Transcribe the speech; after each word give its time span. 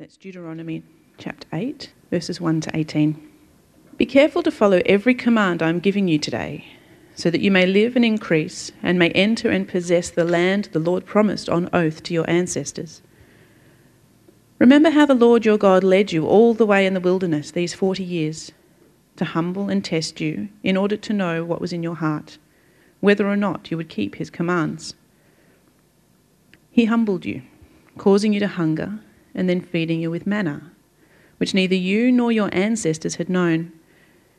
That's 0.00 0.16
Deuteronomy 0.16 0.82
chapter 1.18 1.46
8, 1.52 1.92
verses 2.10 2.40
1 2.40 2.62
to 2.62 2.70
18. 2.74 3.28
Be 3.98 4.06
careful 4.06 4.42
to 4.42 4.50
follow 4.50 4.80
every 4.86 5.14
command 5.14 5.62
I 5.62 5.68
am 5.68 5.78
giving 5.78 6.08
you 6.08 6.18
today, 6.18 6.64
so 7.14 7.28
that 7.28 7.42
you 7.42 7.50
may 7.50 7.66
live 7.66 7.96
and 7.96 8.04
increase, 8.06 8.72
and 8.82 8.98
may 8.98 9.10
enter 9.10 9.50
and 9.50 9.68
possess 9.68 10.08
the 10.08 10.24
land 10.24 10.70
the 10.72 10.78
Lord 10.78 11.04
promised 11.04 11.50
on 11.50 11.68
oath 11.74 12.02
to 12.04 12.14
your 12.14 12.24
ancestors. 12.30 13.02
Remember 14.58 14.88
how 14.88 15.04
the 15.04 15.12
Lord 15.12 15.44
your 15.44 15.58
God 15.58 15.84
led 15.84 16.12
you 16.12 16.26
all 16.26 16.54
the 16.54 16.64
way 16.64 16.86
in 16.86 16.94
the 16.94 17.00
wilderness 17.00 17.50
these 17.50 17.74
forty 17.74 18.02
years, 18.02 18.52
to 19.16 19.26
humble 19.26 19.68
and 19.68 19.84
test 19.84 20.18
you, 20.18 20.48
in 20.62 20.78
order 20.78 20.96
to 20.96 21.12
know 21.12 21.44
what 21.44 21.60
was 21.60 21.74
in 21.74 21.82
your 21.82 21.96
heart, 21.96 22.38
whether 23.00 23.28
or 23.28 23.36
not 23.36 23.70
you 23.70 23.76
would 23.76 23.90
keep 23.90 24.14
his 24.14 24.30
commands. 24.30 24.94
He 26.70 26.86
humbled 26.86 27.26
you, 27.26 27.42
causing 27.98 28.32
you 28.32 28.40
to 28.40 28.48
hunger 28.48 29.00
and 29.34 29.48
then 29.48 29.60
feeding 29.60 30.00
you 30.00 30.10
with 30.10 30.26
manna, 30.26 30.70
which 31.38 31.54
neither 31.54 31.74
you 31.74 32.10
nor 32.12 32.32
your 32.32 32.50
ancestors 32.52 33.16
had 33.16 33.28
known, 33.28 33.72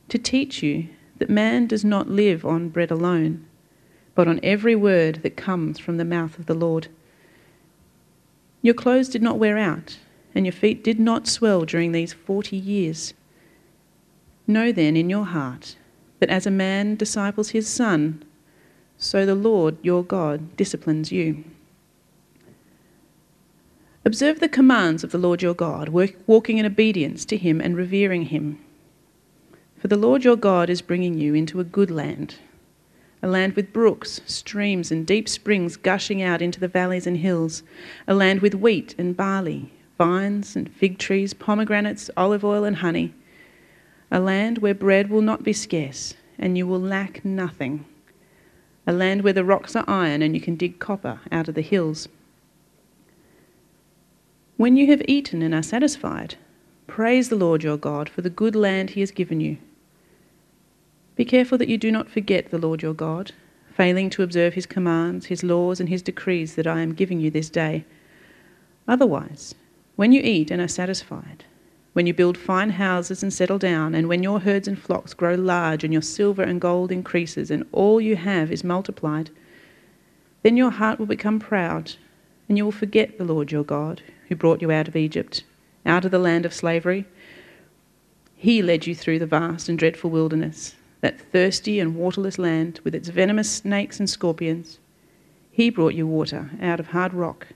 to 0.09 0.17
teach 0.17 0.61
you 0.61 0.87
that 1.17 1.29
man 1.29 1.67
does 1.67 1.85
not 1.85 2.09
live 2.09 2.43
on 2.45 2.69
bread 2.69 2.91
alone, 2.91 3.45
but 4.15 4.27
on 4.27 4.39
every 4.43 4.75
word 4.75 5.23
that 5.23 5.37
comes 5.37 5.79
from 5.79 5.97
the 5.97 6.05
mouth 6.05 6.37
of 6.37 6.45
the 6.45 6.53
Lord. 6.53 6.87
Your 8.61 8.73
clothes 8.73 9.09
did 9.09 9.21
not 9.21 9.39
wear 9.39 9.57
out, 9.57 9.97
and 10.35 10.45
your 10.45 10.53
feet 10.53 10.83
did 10.83 10.99
not 10.99 11.27
swell 11.27 11.65
during 11.65 11.91
these 11.91 12.13
forty 12.13 12.57
years. 12.57 13.13
Know 14.47 14.71
then 14.71 14.97
in 14.97 15.09
your 15.09 15.25
heart 15.25 15.77
that 16.19 16.29
as 16.29 16.45
a 16.45 16.51
man 16.51 16.95
disciples 16.95 17.49
his 17.49 17.67
son, 17.67 18.23
so 18.97 19.25
the 19.25 19.35
Lord 19.35 19.77
your 19.81 20.03
God 20.03 20.55
disciplines 20.57 21.11
you. 21.11 21.43
Observe 24.03 24.39
the 24.39 24.49
commands 24.49 25.03
of 25.03 25.11
the 25.11 25.19
Lord 25.19 25.43
your 25.43 25.53
God, 25.53 25.89
walking 25.89 26.57
in 26.57 26.65
obedience 26.65 27.23
to 27.25 27.37
him 27.37 27.61
and 27.61 27.77
revering 27.77 28.23
him. 28.23 28.57
For 29.77 29.89
the 29.89 29.97
Lord 29.97 30.23
your 30.23 30.35
God 30.35 30.71
is 30.71 30.81
bringing 30.81 31.19
you 31.19 31.35
into 31.35 31.59
a 31.59 31.63
good 31.63 31.91
land, 31.91 32.37
a 33.21 33.27
land 33.27 33.53
with 33.53 33.71
brooks, 33.71 34.19
streams, 34.25 34.91
and 34.91 35.05
deep 35.05 35.29
springs 35.29 35.77
gushing 35.77 36.19
out 36.19 36.41
into 36.41 36.59
the 36.59 36.67
valleys 36.67 37.05
and 37.05 37.17
hills, 37.17 37.61
a 38.07 38.15
land 38.15 38.41
with 38.41 38.55
wheat 38.55 38.95
and 38.97 39.15
barley, 39.15 39.71
vines 39.99 40.55
and 40.55 40.73
fig 40.73 40.97
trees, 40.97 41.35
pomegranates, 41.35 42.09
olive 42.17 42.43
oil, 42.43 42.63
and 42.63 42.77
honey, 42.77 43.13
a 44.09 44.19
land 44.19 44.57
where 44.57 44.73
bread 44.73 45.11
will 45.11 45.21
not 45.21 45.43
be 45.43 45.53
scarce 45.53 46.15
and 46.39 46.57
you 46.57 46.65
will 46.65 46.79
lack 46.79 47.23
nothing, 47.23 47.85
a 48.87 48.93
land 48.93 49.21
where 49.21 49.31
the 49.31 49.45
rocks 49.45 49.75
are 49.75 49.85
iron 49.87 50.23
and 50.23 50.33
you 50.33 50.41
can 50.41 50.55
dig 50.55 50.79
copper 50.79 51.19
out 51.31 51.47
of 51.47 51.53
the 51.53 51.61
hills 51.61 52.07
when 54.61 54.77
you 54.77 54.85
have 54.85 55.01
eaten 55.07 55.41
and 55.41 55.55
are 55.55 55.63
satisfied, 55.63 56.35
praise 56.85 57.29
the 57.29 57.35
Lord 57.35 57.63
your 57.63 57.77
God 57.77 58.07
for 58.07 58.21
the 58.21 58.29
good 58.29 58.55
land 58.55 58.91
he 58.91 58.99
has 58.99 59.09
given 59.09 59.41
you. 59.41 59.57
Be 61.15 61.25
careful 61.25 61.57
that 61.57 61.67
you 61.67 61.79
do 61.79 61.91
not 61.91 62.11
forget 62.11 62.51
the 62.51 62.59
Lord 62.59 62.83
your 62.83 62.93
God, 62.93 63.31
failing 63.73 64.07
to 64.11 64.21
observe 64.21 64.53
his 64.53 64.67
commands, 64.67 65.25
his 65.25 65.43
laws, 65.43 65.79
and 65.79 65.89
his 65.89 66.03
decrees 66.03 66.53
that 66.53 66.67
I 66.67 66.81
am 66.81 66.93
giving 66.93 67.19
you 67.19 67.31
this 67.31 67.49
day. 67.49 67.85
Otherwise, 68.87 69.55
when 69.95 70.11
you 70.11 70.21
eat 70.23 70.51
and 70.51 70.61
are 70.61 70.67
satisfied, 70.67 71.43
when 71.93 72.05
you 72.05 72.13
build 72.13 72.37
fine 72.37 72.69
houses 72.69 73.23
and 73.23 73.33
settle 73.33 73.57
down, 73.57 73.95
and 73.95 74.07
when 74.07 74.21
your 74.21 74.41
herds 74.41 74.67
and 74.67 74.77
flocks 74.77 75.15
grow 75.15 75.33
large, 75.33 75.83
and 75.83 75.91
your 75.91 76.03
silver 76.03 76.43
and 76.43 76.61
gold 76.61 76.91
increases, 76.91 77.49
and 77.49 77.65
all 77.71 77.99
you 77.99 78.15
have 78.15 78.51
is 78.51 78.63
multiplied, 78.63 79.31
then 80.43 80.55
your 80.55 80.69
heart 80.69 80.99
will 80.99 81.07
become 81.07 81.39
proud, 81.39 81.93
and 82.51 82.57
you 82.57 82.65
will 82.65 82.71
forget 82.73 83.17
the 83.17 83.23
Lord 83.23 83.49
your 83.49 83.63
God, 83.63 84.01
who 84.27 84.35
brought 84.35 84.61
you 84.61 84.73
out 84.73 84.89
of 84.89 84.97
Egypt, 84.97 85.45
out 85.85 86.03
of 86.03 86.11
the 86.11 86.19
land 86.19 86.45
of 86.45 86.53
slavery. 86.53 87.05
He 88.35 88.61
led 88.61 88.85
you 88.85 88.93
through 88.93 89.19
the 89.19 89.25
vast 89.25 89.69
and 89.69 89.79
dreadful 89.79 90.09
wilderness, 90.09 90.75
that 90.99 91.21
thirsty 91.31 91.79
and 91.79 91.95
waterless 91.95 92.37
land 92.37 92.81
with 92.83 92.93
its 92.93 93.07
venomous 93.07 93.49
snakes 93.49 94.01
and 94.01 94.09
scorpions. 94.09 94.79
He 95.49 95.69
brought 95.69 95.93
you 95.93 96.05
water 96.05 96.49
out 96.61 96.81
of 96.81 96.87
hard 96.87 97.13
rock. 97.13 97.47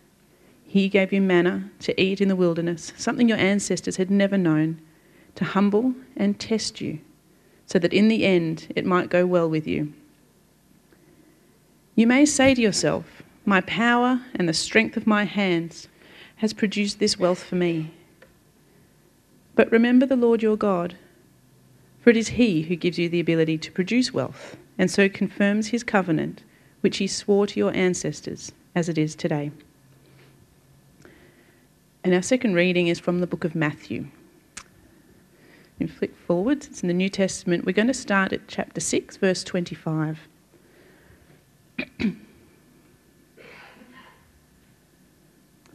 He 0.65 0.87
gave 0.87 1.11
you 1.11 1.19
manna 1.19 1.69
to 1.79 2.01
eat 2.01 2.21
in 2.21 2.29
the 2.29 2.35
wilderness, 2.37 2.93
something 2.95 3.27
your 3.27 3.37
ancestors 3.37 3.97
had 3.97 4.09
never 4.09 4.37
known, 4.37 4.79
to 5.35 5.43
humble 5.43 5.93
and 6.15 6.39
test 6.39 6.79
you, 6.79 6.99
so 7.65 7.79
that 7.79 7.91
in 7.91 8.07
the 8.07 8.23
end 8.23 8.71
it 8.77 8.85
might 8.85 9.09
go 9.09 9.25
well 9.25 9.49
with 9.49 9.67
you. 9.67 9.91
You 11.95 12.07
may 12.07 12.25
say 12.25 12.55
to 12.55 12.61
yourself, 12.61 13.14
My 13.47 13.61
power 13.61 14.21
and 14.33 14.49
the 14.49 14.53
strength 14.53 14.97
of 14.97 15.05
my 15.05 15.25
hands 15.25 15.87
has 16.37 16.51
produced 16.51 16.97
this 16.97 17.19
wealth 17.19 17.43
for 17.43 17.55
me. 17.55 17.91
But 19.53 19.71
remember 19.71 20.07
the 20.07 20.15
Lord 20.15 20.41
your 20.41 20.57
God, 20.57 20.97
for 22.01 22.09
it 22.09 22.17
is 22.17 22.29
He 22.29 22.63
who 22.63 22.75
gives 22.75 22.97
you 22.97 23.07
the 23.07 23.19
ability 23.19 23.59
to 23.59 23.71
produce 23.71 24.11
wealth, 24.11 24.57
and 24.79 24.89
so 24.89 25.07
confirms 25.07 25.67
His 25.67 25.83
covenant, 25.83 26.43
which 26.81 26.97
He 26.97 27.05
swore 27.05 27.45
to 27.45 27.59
your 27.59 27.73
ancestors, 27.75 28.51
as 28.73 28.89
it 28.89 28.97
is 28.97 29.15
today. 29.15 29.51
And 32.03 32.15
our 32.15 32.23
second 32.23 32.55
reading 32.55 32.87
is 32.87 32.99
from 32.99 33.19
the 33.19 33.27
book 33.27 33.43
of 33.43 33.53
Matthew. 33.53 34.07
You 35.77 35.87
flip 35.87 36.17
forward, 36.17 36.65
it's 36.65 36.81
in 36.81 36.87
the 36.87 36.93
New 36.93 37.09
Testament. 37.09 37.65
We're 37.65 37.73
going 37.73 37.87
to 37.87 37.93
start 37.93 38.33
at 38.33 38.47
chapter 38.47 38.81
6, 38.81 39.17
verse 39.17 39.43
25. 39.43 40.19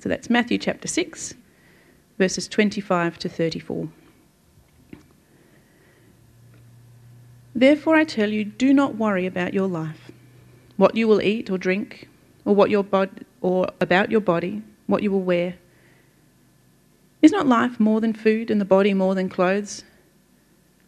So 0.01 0.09
that's 0.09 0.31
Matthew 0.31 0.57
chapter 0.57 0.89
6, 0.89 1.35
verses 2.17 2.49
25 2.49 3.19
to 3.19 3.29
34. 3.29 3.89
Therefore, 7.55 7.97
I 7.97 8.05
tell 8.05 8.31
you, 8.31 8.47
do 8.47 8.73
not 8.73 8.95
worry 8.97 9.27
about 9.27 9.53
your 9.53 9.69
life, 9.69 10.11
what 10.79 10.97
you 10.97 11.07
will 11.07 11.21
eat 11.21 11.51
or 11.51 11.59
drink, 11.59 12.09
or 12.47 12.55
what 12.55 12.71
your 12.71 12.83
bod- 12.83 13.27
or 13.43 13.69
about 13.79 14.11
your 14.11 14.23
body, 14.23 14.63
what 14.87 15.03
you 15.03 15.11
will 15.11 15.21
wear. 15.21 15.57
Is 17.21 17.33
not 17.33 17.47
life 17.47 17.79
more 17.79 18.01
than 18.01 18.15
food, 18.15 18.51
and 18.51 18.59
the 18.59 18.65
body 18.65 18.95
more 18.95 19.15
than 19.15 19.29
clothes? 19.29 19.85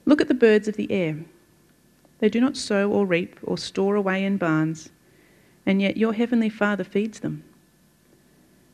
Look 0.06 0.22
at 0.22 0.28
the 0.28 0.34
birds 0.34 0.68
of 0.68 0.76
the 0.76 0.90
air. 0.90 1.18
They 2.20 2.30
do 2.30 2.40
not 2.40 2.56
sow 2.56 2.90
or 2.90 3.04
reap 3.04 3.38
or 3.42 3.58
store 3.58 3.94
away 3.94 4.24
in 4.24 4.38
barns, 4.38 4.88
and 5.66 5.82
yet 5.82 5.98
your 5.98 6.14
heavenly 6.14 6.48
Father 6.48 6.84
feeds 6.84 7.20
them. 7.20 7.44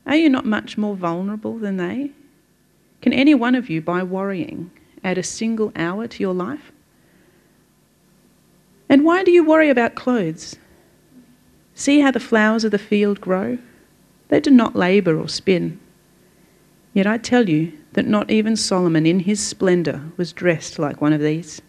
Are 0.08 0.16
you 0.16 0.30
not 0.30 0.46
much 0.46 0.78
more 0.78 0.96
vulnerable 0.96 1.58
than 1.58 1.76
they? 1.76 2.12
Can 3.02 3.12
any 3.12 3.34
one 3.34 3.54
of 3.54 3.69
you, 3.69 3.82
by 3.82 4.02
worrying, 4.02 4.70
add 5.04 5.19
a 5.19 5.22
single 5.22 5.70
hour 5.76 6.08
to 6.08 6.22
your 6.22 6.32
life? 6.32 6.72
And 8.88 9.04
why 9.04 9.22
do 9.22 9.30
you 9.30 9.44
worry 9.44 9.69
about 9.69 9.94
clothes? 9.94 10.56
See 11.74 12.00
how 12.00 12.10
the 12.10 12.20
flowers 12.20 12.64
of 12.64 12.70
the 12.70 12.78
field 12.78 13.20
grow? 13.20 13.58
They 14.28 14.41
do 14.41 14.50
not 14.50 14.74
labour 14.74 15.20
or 15.20 15.28
spin. 15.28 15.78
Yet 16.94 17.06
I 17.06 17.19
tell 17.19 17.48
you 17.48 17.75
that 17.92 18.06
not 18.06 18.30
even 18.30 18.56
Solomon 18.56 19.04
in 19.04 19.20
his 19.20 19.46
splendour 19.46 20.10
was 20.16 20.32
dressed 20.32 20.78
like 20.78 21.02
one 21.02 21.12
of 21.12 21.20
these. 21.20 21.60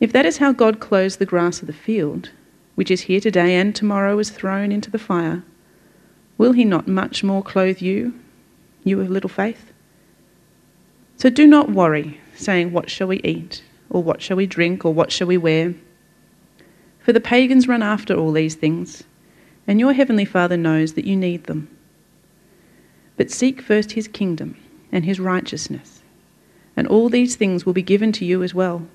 If 0.00 0.12
that 0.12 0.26
is 0.26 0.38
how 0.38 0.52
God 0.52 0.80
clothes 0.80 1.16
the 1.16 1.26
grass 1.26 1.60
of 1.60 1.68
the 1.68 1.72
field, 1.72 2.30
which 2.74 2.90
is 2.90 3.02
here 3.02 3.20
today 3.20 3.54
and 3.54 3.74
tomorrow 3.74 4.18
is 4.18 4.30
thrown 4.30 4.72
into 4.72 4.90
the 4.90 4.98
fire, 4.98 5.44
Will 6.36 6.52
he 6.52 6.64
not 6.64 6.88
much 6.88 7.22
more 7.22 7.42
clothe 7.42 7.80
you, 7.80 8.14
you 8.82 9.00
of 9.00 9.10
little 9.10 9.30
faith? 9.30 9.72
So 11.16 11.30
do 11.30 11.46
not 11.46 11.70
worry, 11.70 12.20
saying, 12.34 12.72
What 12.72 12.90
shall 12.90 13.06
we 13.06 13.20
eat? 13.20 13.62
Or 13.90 14.02
what 14.02 14.20
shall 14.20 14.36
we 14.36 14.46
drink? 14.46 14.84
Or 14.84 14.92
what 14.92 15.12
shall 15.12 15.28
we 15.28 15.36
wear? 15.36 15.74
For 16.98 17.12
the 17.12 17.20
pagans 17.20 17.68
run 17.68 17.82
after 17.82 18.14
all 18.14 18.32
these 18.32 18.54
things, 18.54 19.04
and 19.66 19.78
your 19.78 19.92
heavenly 19.92 20.24
Father 20.24 20.56
knows 20.56 20.94
that 20.94 21.04
you 21.04 21.16
need 21.16 21.44
them. 21.44 21.68
But 23.16 23.30
seek 23.30 23.60
first 23.60 23.92
his 23.92 24.08
kingdom 24.08 24.56
and 24.90 25.04
his 25.04 25.20
righteousness, 25.20 26.02
and 26.76 26.88
all 26.88 27.08
these 27.08 27.36
things 27.36 27.64
will 27.64 27.72
be 27.72 27.82
given 27.82 28.10
to 28.12 28.24
you 28.24 28.42
as 28.42 28.54
well. 28.54 28.86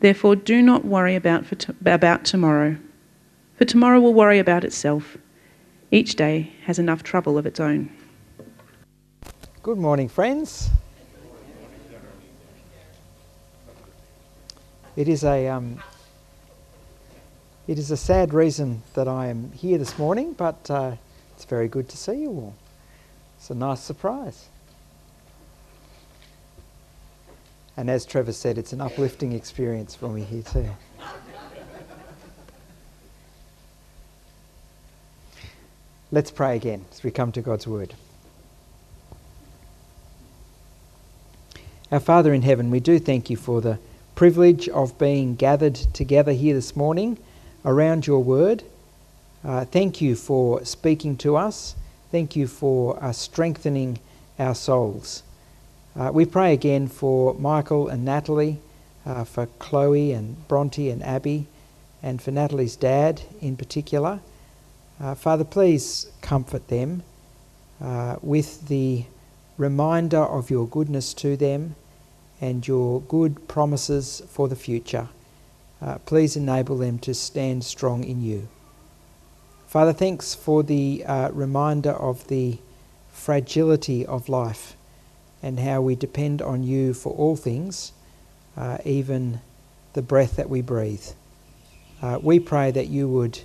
Therefore, 0.00 0.36
do 0.36 0.62
not 0.62 0.84
worry 0.84 1.14
about, 1.14 1.58
to- 1.58 1.74
about 1.84 2.24
tomorrow, 2.24 2.76
for 3.56 3.64
tomorrow 3.64 4.00
will 4.00 4.14
worry 4.14 4.38
about 4.38 4.64
itself. 4.64 5.18
Each 5.94 6.16
day 6.16 6.50
has 6.64 6.78
enough 6.78 7.02
trouble 7.02 7.36
of 7.36 7.44
its 7.44 7.60
own. 7.60 7.90
Good 9.62 9.76
morning, 9.76 10.08
friends. 10.08 10.70
It 14.96 15.06
is 15.06 15.22
a 15.22 15.48
um, 15.48 15.82
it 17.66 17.78
is 17.78 17.90
a 17.90 17.98
sad 17.98 18.32
reason 18.32 18.82
that 18.94 19.06
I 19.06 19.26
am 19.26 19.52
here 19.52 19.76
this 19.76 19.98
morning, 19.98 20.32
but 20.32 20.70
uh, 20.70 20.96
it's 21.34 21.44
very 21.44 21.68
good 21.68 21.90
to 21.90 21.98
see 21.98 22.22
you 22.22 22.30
all. 22.30 22.54
It's 23.36 23.50
a 23.50 23.54
nice 23.54 23.80
surprise. 23.80 24.48
And 27.76 27.90
as 27.90 28.06
Trevor 28.06 28.32
said, 28.32 28.56
it's 28.56 28.72
an 28.72 28.80
uplifting 28.80 29.32
experience 29.32 29.94
for 29.94 30.08
me 30.08 30.22
here 30.22 30.42
too. 30.42 30.70
Let's 36.14 36.30
pray 36.30 36.56
again 36.56 36.84
as 36.92 37.02
we 37.02 37.10
come 37.10 37.32
to 37.32 37.40
God's 37.40 37.66
Word. 37.66 37.94
Our 41.90 42.00
Father 42.00 42.34
in 42.34 42.42
heaven, 42.42 42.70
we 42.70 42.80
do 42.80 42.98
thank 42.98 43.30
you 43.30 43.38
for 43.38 43.62
the 43.62 43.78
privilege 44.14 44.68
of 44.68 44.98
being 44.98 45.36
gathered 45.36 45.74
together 45.74 46.32
here 46.32 46.52
this 46.52 46.76
morning 46.76 47.16
around 47.64 48.06
your 48.06 48.22
Word. 48.22 48.62
Uh, 49.42 49.64
thank 49.64 50.02
you 50.02 50.14
for 50.14 50.62
speaking 50.66 51.16
to 51.16 51.34
us. 51.34 51.76
Thank 52.10 52.36
you 52.36 52.46
for 52.46 53.02
uh, 53.02 53.12
strengthening 53.12 53.98
our 54.38 54.54
souls. 54.54 55.22
Uh, 55.96 56.10
we 56.12 56.26
pray 56.26 56.52
again 56.52 56.88
for 56.88 57.32
Michael 57.32 57.88
and 57.88 58.04
Natalie, 58.04 58.58
uh, 59.06 59.24
for 59.24 59.46
Chloe 59.58 60.12
and 60.12 60.46
Bronte 60.46 60.90
and 60.90 61.02
Abby, 61.02 61.46
and 62.02 62.20
for 62.20 62.32
Natalie's 62.32 62.76
dad 62.76 63.22
in 63.40 63.56
particular. 63.56 64.20
Uh, 65.00 65.14
Father, 65.14 65.44
please 65.44 66.10
comfort 66.20 66.68
them 66.68 67.02
uh, 67.80 68.16
with 68.22 68.68
the 68.68 69.04
reminder 69.58 70.22
of 70.22 70.50
your 70.50 70.66
goodness 70.66 71.14
to 71.14 71.36
them 71.36 71.74
and 72.40 72.66
your 72.66 73.00
good 73.02 73.48
promises 73.48 74.22
for 74.28 74.48
the 74.48 74.56
future. 74.56 75.08
Uh, 75.80 75.98
please 75.98 76.36
enable 76.36 76.78
them 76.78 76.98
to 76.98 77.14
stand 77.14 77.64
strong 77.64 78.04
in 78.04 78.22
you. 78.22 78.48
Father, 79.66 79.92
thanks 79.92 80.34
for 80.34 80.62
the 80.62 81.04
uh, 81.06 81.30
reminder 81.30 81.92
of 81.92 82.28
the 82.28 82.58
fragility 83.10 84.04
of 84.04 84.28
life 84.28 84.76
and 85.42 85.58
how 85.58 85.80
we 85.80 85.96
depend 85.96 86.40
on 86.42 86.62
you 86.62 86.94
for 86.94 87.12
all 87.14 87.36
things, 87.36 87.92
uh, 88.56 88.78
even 88.84 89.40
the 89.94 90.02
breath 90.02 90.36
that 90.36 90.50
we 90.50 90.60
breathe. 90.60 91.06
Uh, 92.00 92.18
we 92.22 92.38
pray 92.38 92.70
that 92.70 92.88
you 92.88 93.08
would 93.08 93.40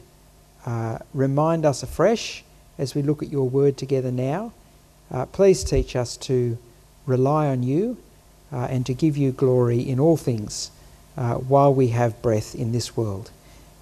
uh, 0.67 0.99
remind 1.13 1.65
us 1.65 1.81
afresh 1.81 2.43
as 2.77 2.93
we 2.93 3.01
look 3.01 3.23
at 3.23 3.29
your 3.29 3.49
word 3.49 3.77
together 3.77 4.11
now. 4.11 4.53
Uh, 5.09 5.25
please 5.25 5.63
teach 5.63 5.95
us 5.95 6.17
to 6.17 6.57
rely 7.07 7.47
on 7.47 7.63
you 7.63 7.97
uh, 8.51 8.67
and 8.69 8.85
to 8.85 8.93
give 8.93 9.17
you 9.17 9.31
glory 9.31 9.79
in 9.79 9.99
all 9.99 10.17
things 10.17 10.69
while 11.15 11.73
we 11.73 11.87
have 11.87 12.21
breath 12.21 12.53
in 12.53 12.73
this 12.73 12.95
world. 12.95 13.31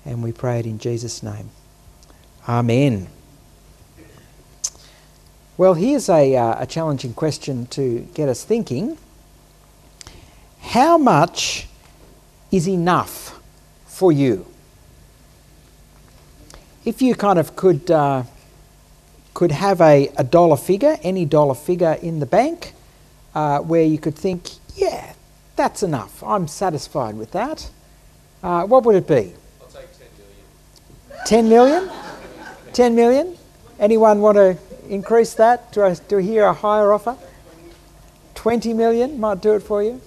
And 0.05 0.23
we 0.23 0.31
pray 0.31 0.59
it 0.59 0.65
in 0.65 0.79
Jesus' 0.79 1.21
name. 1.21 1.49
Amen. 2.47 3.07
Well, 5.57 5.73
here's 5.73 6.09
a, 6.09 6.35
uh, 6.35 6.63
a 6.63 6.67
challenging 6.67 7.13
question 7.13 7.65
to 7.67 8.07
get 8.13 8.29
us 8.29 8.43
thinking. 8.43 8.97
How 10.59 10.97
much 10.97 11.67
is 12.51 12.67
enough 12.67 13.39
for 13.85 14.11
you? 14.11 14.45
If 16.85 17.01
you 17.01 17.15
kind 17.15 17.39
of 17.39 17.55
could, 17.55 17.89
uh, 17.89 18.23
could 19.33 19.51
have 19.51 19.81
a, 19.81 20.11
a 20.17 20.23
dollar 20.23 20.55
figure, 20.55 20.97
any 21.01 21.25
dollar 21.25 21.55
figure 21.55 21.97
in 21.99 22.19
the 22.19 22.27
bank, 22.27 22.73
uh, 23.33 23.59
where 23.59 23.83
you 23.83 23.97
could 23.97 24.15
think, 24.15 24.51
yeah, 24.75 25.13
that's 25.55 25.81
enough, 25.81 26.23
I'm 26.23 26.47
satisfied 26.47 27.17
with 27.17 27.31
that, 27.31 27.69
uh, 28.43 28.65
what 28.65 28.83
would 28.83 28.95
it 28.95 29.07
be? 29.07 29.33
I'll 29.59 29.67
take 29.67 29.87
10 31.25 31.49
million. 31.49 31.79
10 31.81 31.85
million? 31.85 31.95
10 32.73 32.95
million? 32.95 33.37
Anyone 33.79 34.21
want 34.21 34.37
to 34.37 34.57
increase 34.87 35.33
that? 35.33 35.71
Do 35.71 35.81
I, 35.81 35.95
do 35.95 36.19
I 36.19 36.21
hear 36.21 36.45
a 36.45 36.53
higher 36.53 36.93
offer? 36.93 37.17
20 38.35 38.73
million 38.75 39.19
might 39.19 39.41
do 39.41 39.55
it 39.55 39.61
for 39.61 39.81
you. 39.81 39.99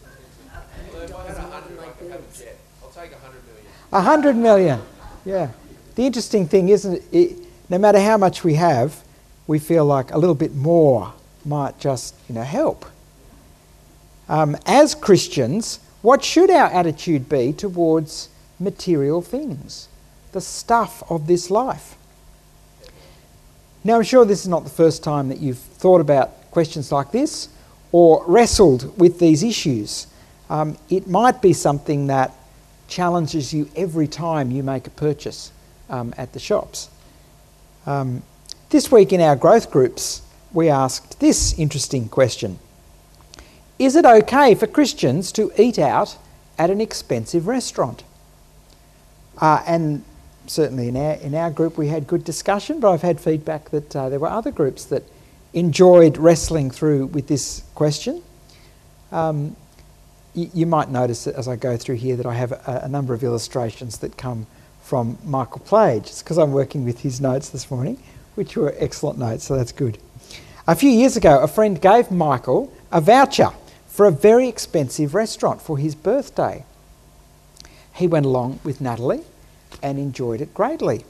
I 0.55 0.99
had 1.01 1.11
100, 1.11 1.81
I 1.81 1.91
could 1.99 2.11
a. 2.13 2.15
I'll 2.85 2.91
take 2.91 3.11
100 3.11 3.43
million. 3.49 3.67
100 3.91 4.37
million. 4.37 4.81
Yeah. 5.25 5.49
The 5.99 6.06
interesting 6.06 6.47
thing 6.47 6.69
isn't 6.69 7.03
it, 7.11 7.37
no 7.69 7.77
matter 7.77 7.99
how 7.99 8.17
much 8.17 8.45
we 8.45 8.55
have, 8.55 9.03
we 9.49 9.59
feel 9.59 9.85
like 9.85 10.12
a 10.12 10.17
little 10.17 10.37
bit 10.37 10.55
more 10.55 11.12
might 11.45 11.81
just, 11.81 12.15
you 12.29 12.37
know, 12.37 12.45
help. 12.45 12.87
Um, 14.29 14.56
as 14.65 14.95
Christians, 14.95 15.81
what 16.00 16.23
should 16.23 16.50
our 16.50 16.69
attitude 16.69 17.29
be 17.29 17.53
towards 17.53 18.29
material 18.61 19.23
things, 19.23 19.89
the 20.31 20.41
stuff 20.41 21.03
of 21.11 21.27
this 21.27 21.50
life? 21.50 21.97
Now, 23.83 23.97
I'm 23.97 24.05
sure 24.05 24.25
this 24.25 24.43
is 24.43 24.49
not 24.49 24.62
the 24.62 24.71
first 24.71 25.03
time 25.03 25.29
that 25.31 25.41
you've 25.41 25.59
thought 25.59 26.00
about 26.00 26.49
questions 26.53 26.93
like 26.93 27.11
this 27.11 27.49
or 27.91 28.25
wrestled 28.25 28.97
with 29.00 29.19
these 29.19 29.43
issues. 29.43 30.06
Um, 30.49 30.79
it 30.91 31.09
might 31.09 31.43
be 31.43 31.53
something 31.53 32.06
that 32.06 32.33
challenges 32.87 33.53
you 33.53 33.69
every 33.75 34.06
time 34.06 34.53
you 34.53 34.62
make 34.62 34.87
a 34.87 34.91
purchase 34.91 35.50
um, 35.88 36.14
at 36.17 36.32
the 36.32 36.38
shops. 36.38 36.88
Um, 37.87 38.23
this 38.70 38.93
week 38.93 39.12
in 39.12 39.20
our 39.20 39.37
growth 39.37 39.70
groups, 39.70 40.23
we 40.52 40.69
asked 40.69 41.20
this 41.20 41.58
interesting 41.58 42.08
question 42.08 42.58
Is 43.79 43.96
it 43.96 44.05
okay 44.05 44.55
for 44.55 44.67
Christians 44.67 45.32
to 45.32 45.50
eat 45.56 45.79
out 45.79 46.17
at 46.58 46.70
an 46.70 46.81
expensive 46.81 47.46
restaurant? 47.46 48.05
Uh, 49.40 49.62
and 49.67 50.05
certainly 50.46 50.88
in 50.88 50.96
our, 50.96 51.14
in 51.14 51.35
our 51.35 51.50
group 51.50 51.79
we 51.79 51.88
had 51.88 52.06
good 52.06 52.25
discussion, 52.25 52.81
but 52.81 52.90
I've 52.90 53.02
had 53.02 53.20
feedback 53.20 53.70
that 53.70 53.94
uh, 53.94 54.08
there 54.08 54.19
were 54.19 54.29
other 54.29 54.50
groups 54.50 54.85
that 54.87 55.05
enjoyed 55.55 56.19
wrestling 56.19 56.70
through 56.70 57.06
with 57.06 57.29
this 57.29 57.62
question. 57.75 58.23
Um, 59.12 59.56
you 60.35 60.67
might 60.67 60.90
notice 60.90 61.26
as 61.26 61.49
I 61.49 61.56
go 61.56 61.76
through 61.76 61.96
here 61.96 62.17
that 62.17 62.26
I 62.26 62.35
have 62.35 62.52
a, 62.52 62.82
a 62.85 62.88
number 62.88 63.14
of 63.14 63.25
illustrations 63.25 63.99
that 63.99 64.17
come 64.17 64.46
from 64.88 65.19
Michael 65.23 65.61
Plage. 65.61 66.06
It's 66.06 66.23
because 66.23 66.38
I'm 66.38 66.52
working 66.52 66.82
with 66.82 67.00
his 67.00 67.20
notes 67.20 67.50
this 67.50 67.70
morning, 67.70 68.02
which 68.37 68.56
were 68.56 68.75
excellent 68.79 69.19
notes, 69.19 69.44
so 69.44 69.55
that's 69.55 69.70
good. 69.70 69.99
A 70.67 70.75
few 70.75 70.88
years 70.88 71.14
ago, 71.14 71.40
a 71.40 71.46
friend 71.46 71.79
gave 71.79 72.11
Michael 72.11 72.73
a 72.90 73.02
voucher 73.02 73.50
for 73.87 74.06
a 74.06 74.11
very 74.11 74.49
expensive 74.49 75.14
restaurant 75.14 75.61
for 75.61 75.76
his 75.76 75.94
birthday. 75.94 76.64
He 77.96 78.06
went 78.06 78.25
along 78.25 78.61
with 78.64 78.81
Natalie 78.81 79.25
and 79.82 79.99
enjoyed 79.99 80.40
it 80.40 80.55
greatly. 80.55 81.05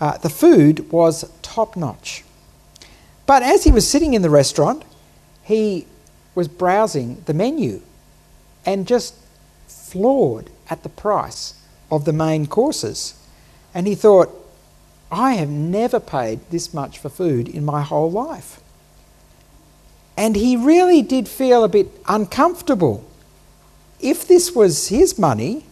Uh, 0.00 0.16
the 0.16 0.30
food 0.30 0.90
was 0.90 1.30
top 1.42 1.76
notch. 1.76 2.24
But 3.26 3.42
as 3.42 3.64
he 3.64 3.70
was 3.70 3.86
sitting 3.86 4.14
in 4.14 4.22
the 4.22 4.30
restaurant, 4.30 4.86
he 5.42 5.86
was 6.34 6.48
browsing 6.48 7.22
the 7.26 7.34
menu 7.34 7.82
and 8.64 8.86
just 8.86 9.14
floored 9.68 10.48
at 10.70 10.82
the 10.82 10.88
price 10.88 11.61
of 11.92 12.06
the 12.06 12.12
main 12.12 12.46
courses. 12.46 13.14
And 13.74 13.86
he 13.86 13.94
thought, 13.94 14.30
I 15.12 15.34
have 15.34 15.50
never 15.50 16.00
paid 16.00 16.40
this 16.50 16.72
much 16.72 16.98
for 16.98 17.10
food 17.10 17.48
in 17.48 17.64
my 17.66 17.82
whole 17.82 18.10
life. 18.10 18.60
And 20.16 20.34
he 20.34 20.56
really 20.56 21.02
did 21.02 21.28
feel 21.28 21.62
a 21.62 21.68
bit 21.68 21.88
uncomfortable. 22.08 23.04
If 24.00 24.26
this 24.26 24.54
was 24.54 24.88
his 24.88 25.18
money, 25.18 25.66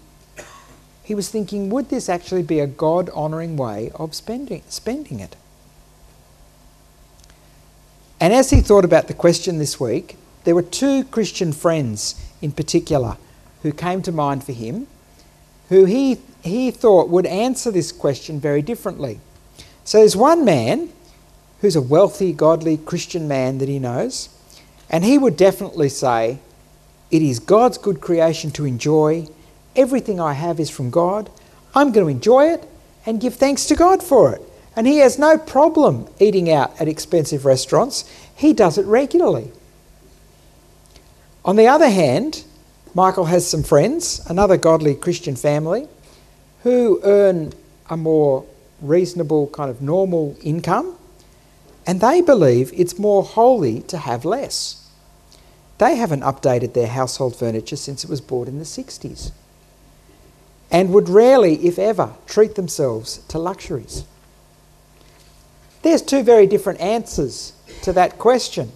he 1.02 1.14
was 1.14 1.30
thinking, 1.30 1.71
would 1.71 1.88
this 1.88 2.09
actually 2.09 2.42
be 2.42 2.61
a 2.61 2.66
God 2.66 3.09
honouring 3.11 3.56
way 3.56 3.90
of 3.95 4.14
spending, 4.14 4.62
spending 4.68 5.21
it? 5.21 5.37
And 8.21 8.35
as 8.35 8.50
he 8.50 8.61
thought 8.61 8.85
about 8.85 9.09
the 9.09 9.14
question 9.14 9.59
this 9.59 9.80
week, 9.80 10.16
there 10.45 10.54
were 10.54 10.62
two 10.62 11.04
Christian 11.04 11.52
friends 11.52 12.14
in 12.42 12.52
particular 12.52 13.16
who 13.62 13.73
came 13.73 14.02
to 14.02 14.12
mind 14.12 14.45
for 14.45 14.52
him, 14.52 14.87
who 15.71 15.85
he, 15.87 16.19
he 16.43 16.71
thought 16.71 17.09
would 17.09 17.27
answer 17.27 17.71
this 17.71 17.93
question 17.93 18.39
very 18.39 18.61
differently. 18.61 19.21
So 19.85 19.99
there's 19.99 20.17
one 20.17 20.45
man 20.45 20.93
who's 21.61 21.77
a 21.77 21.81
wealthy, 21.81 22.33
godly 22.33 22.77
Christian 22.77 23.27
man 23.27 23.59
that 23.59 23.69
he 23.69 23.79
knows, 23.79 24.29
and 24.91 25.05
he 25.05 25.17
would 25.17 25.37
definitely 25.37 25.89
say, 25.89 26.41
It 27.11 27.23
is 27.23 27.39
God's 27.39 27.79
good 27.79 28.00
creation 28.00 28.50
to 28.53 28.65
enjoy. 28.65 29.29
Everything 29.77 30.21
I 30.21 30.33
have 30.33 30.59
is 30.59 30.69
from 30.69 30.91
God. 30.91 31.31
I'm 31.75 31.93
going 31.93 32.05
to 32.05 32.11
enjoy 32.11 32.53
it 32.53 32.69
and 33.07 33.21
give 33.21 33.37
thanks 33.37 33.67
to 33.67 33.77
God 33.77 34.03
for 34.03 34.35
it. 34.35 34.43
And 34.75 34.87
he 34.87 34.99
has 34.99 35.19
no 35.19 35.39
problem 35.39 36.09
eating 36.19 36.50
out 36.50 36.81
at 36.81 36.89
expensive 36.89 37.45
restaurants, 37.45 38.11
he 38.35 38.53
does 38.53 38.77
it 38.77 38.87
regularly. 38.87 39.53
On 41.45 41.57
the 41.57 41.69
other 41.69 41.89
hand, 41.89 42.45
Michael 42.94 43.26
has 43.26 43.49
some 43.49 43.62
friends, 43.62 44.20
another 44.26 44.56
godly 44.56 44.94
Christian 44.94 45.37
family, 45.37 45.88
who 46.62 47.00
earn 47.04 47.52
a 47.88 47.97
more 47.97 48.44
reasonable, 48.80 49.47
kind 49.49 49.70
of 49.70 49.80
normal 49.80 50.37
income, 50.42 50.97
and 51.87 52.00
they 52.00 52.20
believe 52.20 52.73
it's 52.75 52.99
more 52.99 53.23
holy 53.23 53.80
to 53.82 53.99
have 53.99 54.25
less. 54.25 54.88
They 55.78 55.97
haven't 55.97 56.23
updated 56.23 56.75
their 56.75 56.88
household 56.88 57.37
furniture 57.37 57.76
since 57.76 58.04
it 58.04 58.11
was 58.11 58.20
bought 58.20 58.49
in 58.49 58.59
the 58.59 58.64
60s 58.64 59.32
and 60.70 60.92
would 60.92 61.09
rarely, 61.09 61.66
if 61.66 61.78
ever, 61.78 62.14
treat 62.26 62.54
themselves 62.54 63.18
to 63.28 63.38
luxuries. 63.38 64.04
There's 65.82 66.02
two 66.02 66.23
very 66.23 66.47
different 66.47 66.80
answers 66.80 67.54
to 67.82 67.92
that 67.94 68.18
question. 68.18 68.70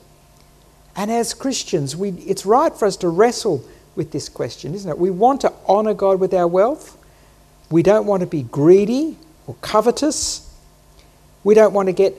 And 0.97 1.11
as 1.11 1.35
Christians, 1.35 1.95
we, 1.95 2.11
it's 2.11 2.47
right 2.47 2.75
for 2.75 2.87
us 2.87 2.97
to 2.99 3.09
wrestle 3.09 3.65
with 3.97 4.13
this 4.13 4.29
question, 4.29 4.75
isn't 4.75 4.91
it? 4.91 4.99
We 4.99 5.11
want 5.11 5.41
to 5.43 5.53
honour 5.69 5.95
God 5.95 6.21
with 6.21 6.35
our 6.35 6.47
wealth. 6.47 6.97
We 7.71 7.83
don't 7.83 8.07
want 8.07 8.21
to 8.21 8.27
be 8.27 8.43
greedy 8.43 9.17
or 9.47 9.55
covetous. 9.61 10.53
We 11.43 11.55
don't 11.55 11.73
want 11.73 11.89
to 11.89 11.93
get 11.93 12.15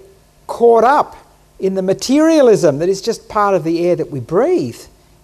caught 0.47 0.83
up 0.83 1.15
in 1.59 1.75
the 1.75 1.81
materialism 1.81 2.79
that 2.79 2.89
is 2.89 3.01
just 3.01 3.29
part 3.29 3.55
of 3.55 3.63
the 3.63 3.85
air 3.85 3.95
that 3.95 4.11
we 4.11 4.19
breathe 4.19 4.79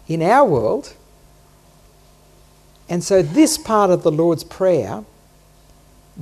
in 0.07 0.21
our 0.21 0.45
world. 0.45 0.93
And 2.89 3.03
so, 3.03 3.21
this 3.21 3.57
part 3.57 3.89
of 3.89 4.03
the 4.03 4.11
Lord's 4.11 4.43
Prayer, 4.43 5.05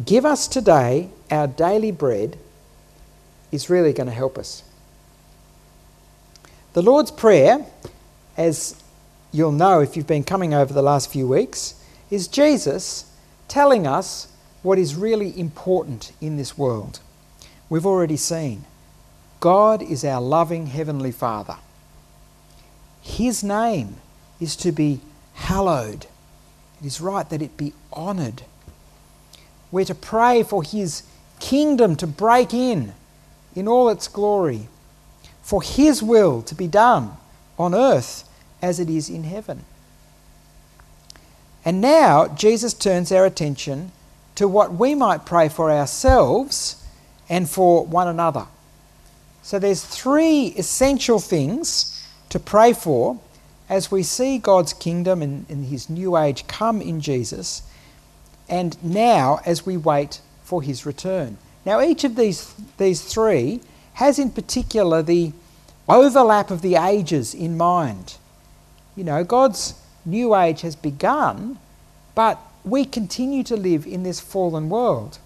give 0.06 0.26
us 0.26 0.48
today 0.48 1.10
our 1.32 1.48
daily 1.48 1.92
bread, 1.92 2.38
is 3.52 3.70
really 3.70 3.94
going 3.94 4.08
to 4.08 4.14
help 4.14 4.38
us. 4.38 4.64
The 6.74 6.84
Lord's 6.84 7.12
Prayer, 7.12 7.66
as 8.38 8.79
you'll 9.32 9.52
know 9.52 9.80
if 9.80 9.96
you've 9.96 10.08
been 10.08 10.24
coming 10.24 10.54
over 10.54 10.74
the 10.74 10.82
last 10.82 11.12
few 11.12 11.28
weeks, 11.28 11.76
is 12.10 12.28
Jesus 12.28 13.12
telling 13.48 13.86
us 13.86 14.28
what 14.62 14.78
is 14.78 14.96
really 14.96 15.38
important 15.40 16.12
in 16.20 16.38
this 16.38 16.58
world. 16.58 17.00
We've 17.70 17.86
already 17.86 18.18
seen 18.18 18.66
God 19.40 19.82
is 19.82 20.04
our 20.04 20.22
loving 20.22 20.68
Heavenly 20.68 21.12
Father. 21.12 21.58
His 23.02 23.44
name 23.44 23.96
is 24.40 24.56
to 24.58 24.72
be 24.72 25.00
hallowed. 25.34 26.08
It 26.82 26.88
is 26.88 27.00
right 27.00 27.30
that 27.30 27.42
it 27.42 27.56
be 27.56 27.74
honoured. 27.94 28.44
We're 29.72 29.86
to 29.86 29.96
pray 29.96 30.44
for 30.44 30.64
His 30.64 31.04
kingdom 31.40 31.96
to 31.98 32.08
break 32.08 32.54
in 32.54 32.94
in 33.56 33.68
all 33.68 33.90
its 33.90 34.08
glory, 34.08 34.68
for 35.42 35.62
His 35.62 36.04
will 36.04 36.42
to 36.44 36.56
be 36.56 36.68
done 36.68 37.14
on 37.58 37.74
earth 37.74 38.29
as 38.62 38.80
it 38.80 38.90
is 38.90 39.10
in 39.10 39.24
heaven. 39.24 39.66
And 41.66 41.82
now 41.82 42.28
Jesus 42.28 42.74
turns 42.74 43.12
our 43.12 43.26
attention 43.26 43.92
to 44.36 44.48
what 44.48 44.74
we 44.74 44.96
might 44.96 45.26
pray 45.26 45.50
for 45.50 45.72
ourselves 45.72 46.84
and 47.28 47.50
for 47.50 47.86
one 47.86 48.08
another. 48.08 48.48
So 49.42 49.60
there's 49.60 49.84
three 49.84 50.48
essential 50.58 51.20
things 51.20 52.06
to 52.30 52.40
pray 52.40 52.74
for 52.74 53.20
as 53.68 53.92
we 53.92 54.04
see 54.04 54.38
God's 54.38 54.74
kingdom 54.74 55.22
and, 55.22 55.46
and 55.50 55.66
his 55.66 55.90
new 55.90 56.18
age 56.18 56.48
come 56.48 56.82
in 56.82 57.02
Jesus, 57.02 57.62
and 58.48 58.82
now 58.84 59.40
as 59.46 59.66
we 59.66 59.78
wait 59.78 60.22
for 60.44 60.62
his 60.64 60.86
return. 60.86 61.38
Now, 61.66 61.82
each 61.82 62.04
of 62.04 62.16
these, 62.16 62.54
these 62.78 63.02
three 63.02 63.62
has 63.94 64.18
in 64.18 64.32
particular 64.32 65.04
the 65.04 65.34
overlap 65.88 66.50
of 66.50 66.62
the 66.62 66.76
ages 66.76 67.34
in 67.34 67.58
mind. 67.58 68.16
You 68.96 69.04
know, 69.04 69.24
God's 69.24 69.74
new 70.06 70.36
age 70.36 70.62
has 70.62 70.76
begun, 70.76 71.60
but 72.16 72.40
we 72.64 72.86
continue 72.86 73.44
to 73.44 73.56
live 73.56 73.86
in 73.86 74.04
this 74.04 74.20
fallen 74.20 74.70
world. 74.70 75.20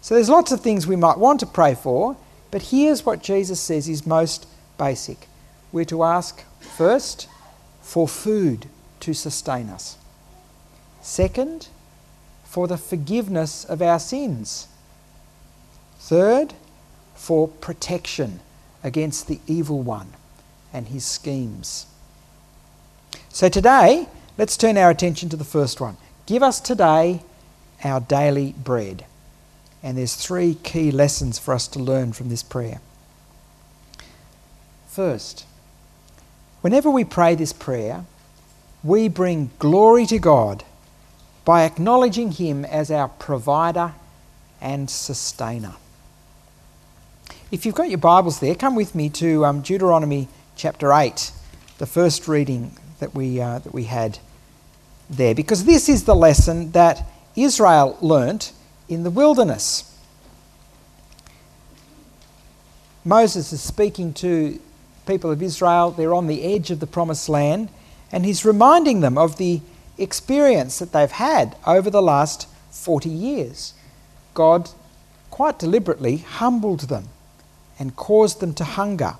So 0.00 0.14
there's 0.14 0.30
lots 0.30 0.52
of 0.52 0.60
things 0.60 0.86
we 0.86 0.96
might 0.96 1.18
want 1.18 1.40
to 1.40 1.46
pray 1.46 1.74
for, 1.74 2.16
but 2.50 2.62
here's 2.62 3.04
what 3.04 3.22
Jesus 3.22 3.60
says 3.60 3.88
is 3.88 4.06
most 4.06 4.46
basic. 4.78 5.28
We're 5.72 5.84
to 5.86 6.02
ask 6.02 6.44
first 6.60 7.28
for 7.82 8.08
food 8.08 8.66
to 9.00 9.14
sustain 9.14 9.68
us. 9.68 9.96
Second, 11.00 11.68
for 12.44 12.66
the 12.66 12.76
forgiveness 12.76 13.64
of 13.64 13.80
our 13.80 13.98
sins. 13.98 14.66
Third, 15.98 16.54
for 17.14 17.46
protection 17.46 18.40
against 18.82 19.28
the 19.28 19.38
evil 19.46 19.82
one 19.82 20.14
and 20.72 20.88
his 20.88 21.04
schemes. 21.04 21.86
So 23.32 23.48
today, 23.48 24.08
let's 24.36 24.56
turn 24.56 24.76
our 24.76 24.90
attention 24.90 25.28
to 25.28 25.36
the 25.36 25.44
first 25.44 25.80
one. 25.80 25.96
Give 26.26 26.42
us 26.42 26.60
today 26.60 27.22
our 27.84 28.00
daily 28.00 28.54
bread. 28.58 29.06
And 29.82 29.96
there's 29.96 30.16
three 30.16 30.54
key 30.54 30.90
lessons 30.90 31.38
for 31.38 31.54
us 31.54 31.68
to 31.68 31.78
learn 31.78 32.12
from 32.12 32.28
this 32.28 32.42
prayer. 32.42 32.80
First, 34.88 35.46
whenever 36.60 36.90
we 36.90 37.04
pray 37.04 37.36
this 37.36 37.52
prayer, 37.52 38.04
we 38.82 39.08
bring 39.08 39.52
glory 39.60 40.06
to 40.06 40.18
God 40.18 40.64
by 41.44 41.62
acknowledging 41.62 42.32
Him 42.32 42.64
as 42.64 42.90
our 42.90 43.08
provider 43.08 43.94
and 44.60 44.90
sustainer. 44.90 45.74
If 47.52 47.64
you've 47.64 47.76
got 47.76 47.90
your 47.90 47.98
Bibles 47.98 48.40
there, 48.40 48.56
come 48.56 48.74
with 48.74 48.94
me 48.94 49.08
to 49.10 49.44
um, 49.44 49.60
Deuteronomy 49.60 50.28
chapter 50.56 50.92
8, 50.92 51.30
the 51.78 51.86
first 51.86 52.26
reading 52.26 52.76
that 53.00 53.14
we, 53.14 53.40
uh, 53.40 53.58
that 53.58 53.74
we 53.74 53.84
had 53.84 54.18
there, 55.08 55.34
because 55.34 55.64
this 55.64 55.88
is 55.88 56.04
the 56.04 56.14
lesson 56.14 56.70
that 56.72 57.06
Israel 57.34 57.98
learnt 58.00 58.52
in 58.88 59.02
the 59.02 59.10
wilderness. 59.10 59.86
Moses 63.04 63.52
is 63.52 63.60
speaking 63.60 64.12
to 64.14 64.60
people 65.06 65.30
of 65.30 65.42
Israel, 65.42 65.90
they're 65.90 66.14
on 66.14 66.26
the 66.26 66.54
edge 66.54 66.70
of 66.70 66.80
the 66.80 66.86
promised 66.86 67.28
land, 67.28 67.68
and 68.12 68.24
he's 68.24 68.44
reminding 68.44 69.00
them 69.00 69.18
of 69.18 69.38
the 69.38 69.60
experience 69.98 70.78
that 70.78 70.92
they've 70.92 71.10
had 71.10 71.56
over 71.66 71.90
the 71.90 72.02
last 72.02 72.48
40 72.70 73.08
years. 73.08 73.74
God 74.34 74.70
quite 75.30 75.58
deliberately 75.58 76.18
humbled 76.18 76.80
them 76.80 77.08
and 77.78 77.96
caused 77.96 78.40
them 78.40 78.54
to 78.54 78.64
hunger. 78.64 79.14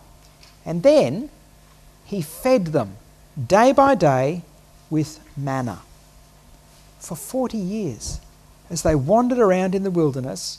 And 0.65 0.83
then 0.83 1.31
he 2.05 2.21
fed 2.23 2.67
them 2.67 2.97
day 3.47 3.73
by 3.73 3.95
day 3.95 4.43
with 4.89 5.21
manna 5.37 5.81
for 6.99 7.17
40 7.17 7.57
years. 7.57 8.21
As 8.69 8.83
they 8.83 8.95
wandered 8.95 9.39
around 9.39 9.75
in 9.75 9.83
the 9.83 9.91
wilderness, 9.91 10.59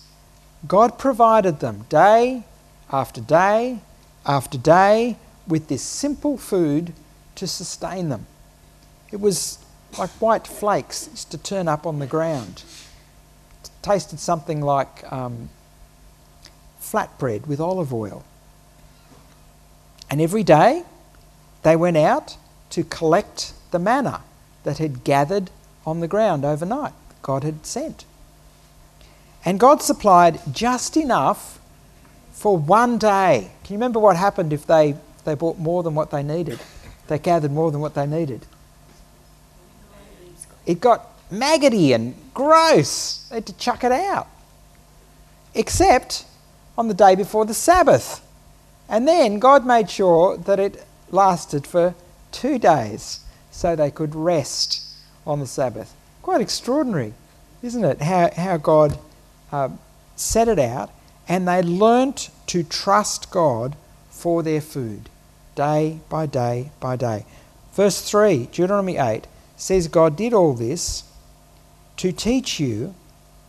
God 0.68 0.98
provided 1.00 1.60
them 1.60 1.86
day 1.90 2.44
after 2.92 3.22
day 3.22 3.80
after 4.26 4.58
day 4.58 5.18
with 5.48 5.68
this 5.68 5.82
simple 5.82 6.38
food 6.38 6.94
to 7.36 7.48
sustain 7.48 8.10
them. 8.10 8.26
It 9.12 9.20
was 9.20 9.60
like 9.98 10.10
white 10.22 10.48
flakes 10.48 11.08
used 11.12 11.32
to 11.32 11.38
turn 11.38 11.68
up 11.68 11.86
on 11.86 12.00
the 12.00 12.08
ground. 12.08 12.64
It 13.64 13.70
tasted 13.82 14.20
something 14.20 14.62
like 14.62 15.12
um, 15.12 15.50
flatbread 16.82 17.48
with 17.48 17.60
olive 17.60 17.94
oil. 17.94 18.24
And 20.10 20.22
every 20.22 20.44
day 20.44 20.84
they 21.64 21.76
went 21.76 21.98
out 21.98 22.38
to 22.72 22.84
collect 22.84 23.54
the 23.72 23.80
manna 23.80 24.22
that 24.64 24.78
had 24.80 25.04
gathered 25.04 25.50
on 25.86 26.00
the 26.00 26.08
ground 26.08 26.46
overnight, 26.46 26.94
God 27.22 27.44
had 27.44 27.66
sent. 27.66 28.06
And 29.44 29.60
God 29.60 29.82
supplied 29.82 30.40
just 30.52 30.96
enough 30.98 31.60
for 32.32 32.58
one 32.58 32.98
day. 32.98 33.52
Can 33.64 33.74
you 33.74 33.78
remember 33.78 34.00
what 34.00 34.16
happened 34.16 34.54
if 34.54 34.66
they, 34.66 34.96
they 35.26 35.36
bought 35.36 35.58
more 35.58 35.84
than 35.84 35.96
what 35.96 36.12
they 36.12 36.24
needed? 36.24 36.60
They 37.08 37.20
gathered 37.20 37.52
more 37.52 37.72
than 37.72 37.82
what 37.82 37.96
they 37.96 38.06
needed. 38.06 38.46
It 40.66 40.80
got 40.80 41.08
maggoty 41.32 41.94
and 41.94 42.16
gross. 42.34 43.28
They 43.30 43.36
had 43.36 43.46
to 43.48 43.58
chuck 43.58 43.84
it 43.84 43.92
out. 43.92 44.28
Except 45.54 46.26
on 46.78 46.88
the 46.88 46.94
day 46.94 47.16
before 47.16 47.46
the 47.46 47.54
Sabbath. 47.54 48.26
And 48.88 49.08
then 49.08 49.40
God 49.40 49.66
made 49.66 49.90
sure 49.90 50.38
that 50.38 50.60
it 50.60 50.86
lasted 51.10 51.66
for 51.66 51.96
two 52.32 52.58
days 52.58 53.22
so 53.52 53.76
they 53.76 53.92
could 53.92 54.16
rest 54.16 54.84
on 55.26 55.40
the 55.40 55.48
Sabbath. 55.48 55.94
Quite 56.22 56.42
extraordinary, 56.42 57.14
isn't 57.62 57.84
it? 57.84 58.02
How, 58.02 58.32
how 58.36 58.58
God 58.58 58.98
uh, 59.52 59.70
set 60.16 60.48
it 60.48 60.60
out 60.60 60.92
and 61.28 61.48
they 61.48 61.62
learnt 61.62 62.30
to 62.48 62.64
trust 62.64 63.32
God 63.32 63.76
for 64.10 64.44
their 64.44 64.62
food 64.62 65.10
day 65.56 66.00
by 66.10 66.26
day 66.26 66.72
by 66.80 66.96
day. 66.96 67.26
Verse 67.74 68.02
3, 68.10 68.48
Deuteronomy 68.48 68.98
8, 68.98 69.28
says 69.56 69.88
God 69.88 70.16
did 70.16 70.34
all 70.34 70.54
this 70.54 71.04
to 71.98 72.12
teach 72.12 72.60
you 72.60 72.96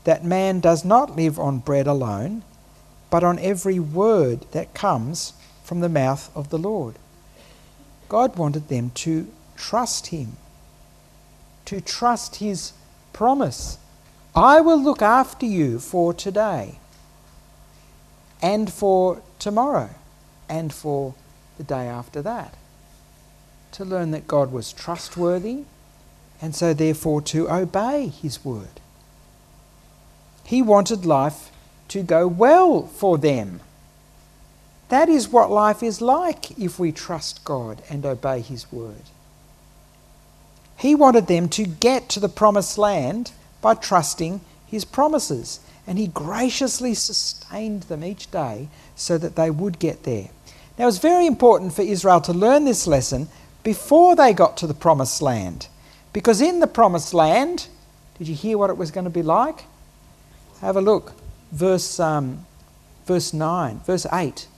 that 0.04 0.24
man 0.24 0.60
does 0.60 0.84
not 0.84 1.16
live 1.16 1.38
on 1.38 1.58
bread 1.58 1.86
alone, 1.86 2.42
but 3.10 3.24
on 3.24 3.38
every 3.38 3.78
word 3.78 4.46
that 4.52 4.74
comes 4.74 5.32
from 5.64 5.80
the 5.80 5.88
mouth 5.88 6.30
of 6.36 6.50
the 6.50 6.58
Lord. 6.58 6.96
God 8.08 8.36
wanted 8.36 8.68
them 8.68 8.90
to 8.96 9.26
trust 9.56 10.08
Him, 10.08 10.36
to 11.64 11.80
trust 11.80 12.36
His 12.36 12.72
promise. 13.12 13.78
I 14.34 14.60
will 14.60 14.80
look 14.82 15.02
after 15.02 15.46
you 15.46 15.78
for 15.78 16.14
today, 16.14 16.78
and 18.40 18.72
for 18.72 19.22
tomorrow, 19.38 19.90
and 20.48 20.72
for 20.72 21.14
the 21.58 21.64
day 21.64 21.86
after 21.86 22.22
that. 22.22 22.54
To 23.72 23.84
learn 23.84 24.10
that 24.10 24.26
God 24.26 24.52
was 24.52 24.72
trustworthy, 24.72 25.64
and 26.40 26.54
so 26.54 26.74
therefore 26.74 27.22
to 27.22 27.50
obey 27.50 28.08
His 28.08 28.44
word. 28.44 28.80
He 30.44 30.60
wanted 30.60 31.06
life 31.06 31.50
to 31.88 32.02
go 32.02 32.26
well 32.26 32.86
for 32.86 33.16
them. 33.18 33.60
That 34.92 35.08
is 35.08 35.30
what 35.30 35.50
life 35.50 35.82
is 35.82 36.02
like 36.02 36.58
if 36.58 36.78
we 36.78 36.92
trust 36.92 37.44
God 37.44 37.80
and 37.88 38.04
obey 38.04 38.42
His 38.42 38.70
word. 38.70 39.08
He 40.76 40.94
wanted 40.94 41.28
them 41.28 41.48
to 41.48 41.64
get 41.64 42.10
to 42.10 42.20
the 42.20 42.28
promised 42.28 42.76
land 42.76 43.32
by 43.62 43.72
trusting 43.72 44.42
His 44.66 44.84
promises, 44.84 45.60
and 45.86 45.98
He 45.98 46.08
graciously 46.08 46.92
sustained 46.92 47.84
them 47.84 48.04
each 48.04 48.30
day 48.30 48.68
so 48.94 49.16
that 49.16 49.34
they 49.34 49.48
would 49.48 49.78
get 49.78 50.02
there. 50.02 50.28
Now, 50.78 50.88
it's 50.88 50.98
very 50.98 51.26
important 51.26 51.72
for 51.72 51.80
Israel 51.80 52.20
to 52.20 52.34
learn 52.34 52.66
this 52.66 52.86
lesson 52.86 53.28
before 53.62 54.14
they 54.14 54.34
got 54.34 54.58
to 54.58 54.66
the 54.66 54.74
promised 54.74 55.22
land. 55.22 55.68
Because 56.12 56.42
in 56.42 56.60
the 56.60 56.66
promised 56.66 57.14
land, 57.14 57.68
did 58.18 58.28
you 58.28 58.34
hear 58.34 58.58
what 58.58 58.68
it 58.68 58.76
was 58.76 58.90
going 58.90 59.04
to 59.04 59.10
be 59.10 59.22
like? 59.22 59.64
Have 60.60 60.76
a 60.76 60.82
look. 60.82 61.14
Verse, 61.50 61.98
um, 61.98 62.44
verse 63.06 63.32
9, 63.32 63.80
verse 63.86 64.04
8. 64.12 64.48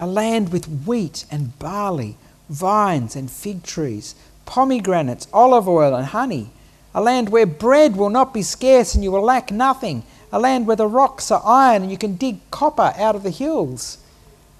A 0.00 0.06
land 0.06 0.50
with 0.52 0.66
wheat 0.86 1.24
and 1.30 1.58
barley, 1.58 2.16
vines 2.48 3.14
and 3.16 3.30
fig 3.30 3.62
trees, 3.62 4.14
pomegranates, 4.44 5.28
olive 5.32 5.68
oil, 5.68 5.94
and 5.94 6.06
honey. 6.06 6.50
A 6.94 7.00
land 7.00 7.28
where 7.28 7.46
bread 7.46 7.96
will 7.96 8.10
not 8.10 8.34
be 8.34 8.42
scarce 8.42 8.94
and 8.94 9.02
you 9.02 9.12
will 9.12 9.22
lack 9.22 9.50
nothing. 9.50 10.02
A 10.32 10.38
land 10.38 10.66
where 10.66 10.76
the 10.76 10.86
rocks 10.86 11.30
are 11.30 11.42
iron 11.44 11.82
and 11.82 11.90
you 11.90 11.98
can 11.98 12.16
dig 12.16 12.38
copper 12.50 12.92
out 12.96 13.14
of 13.14 13.22
the 13.22 13.30
hills. 13.30 13.98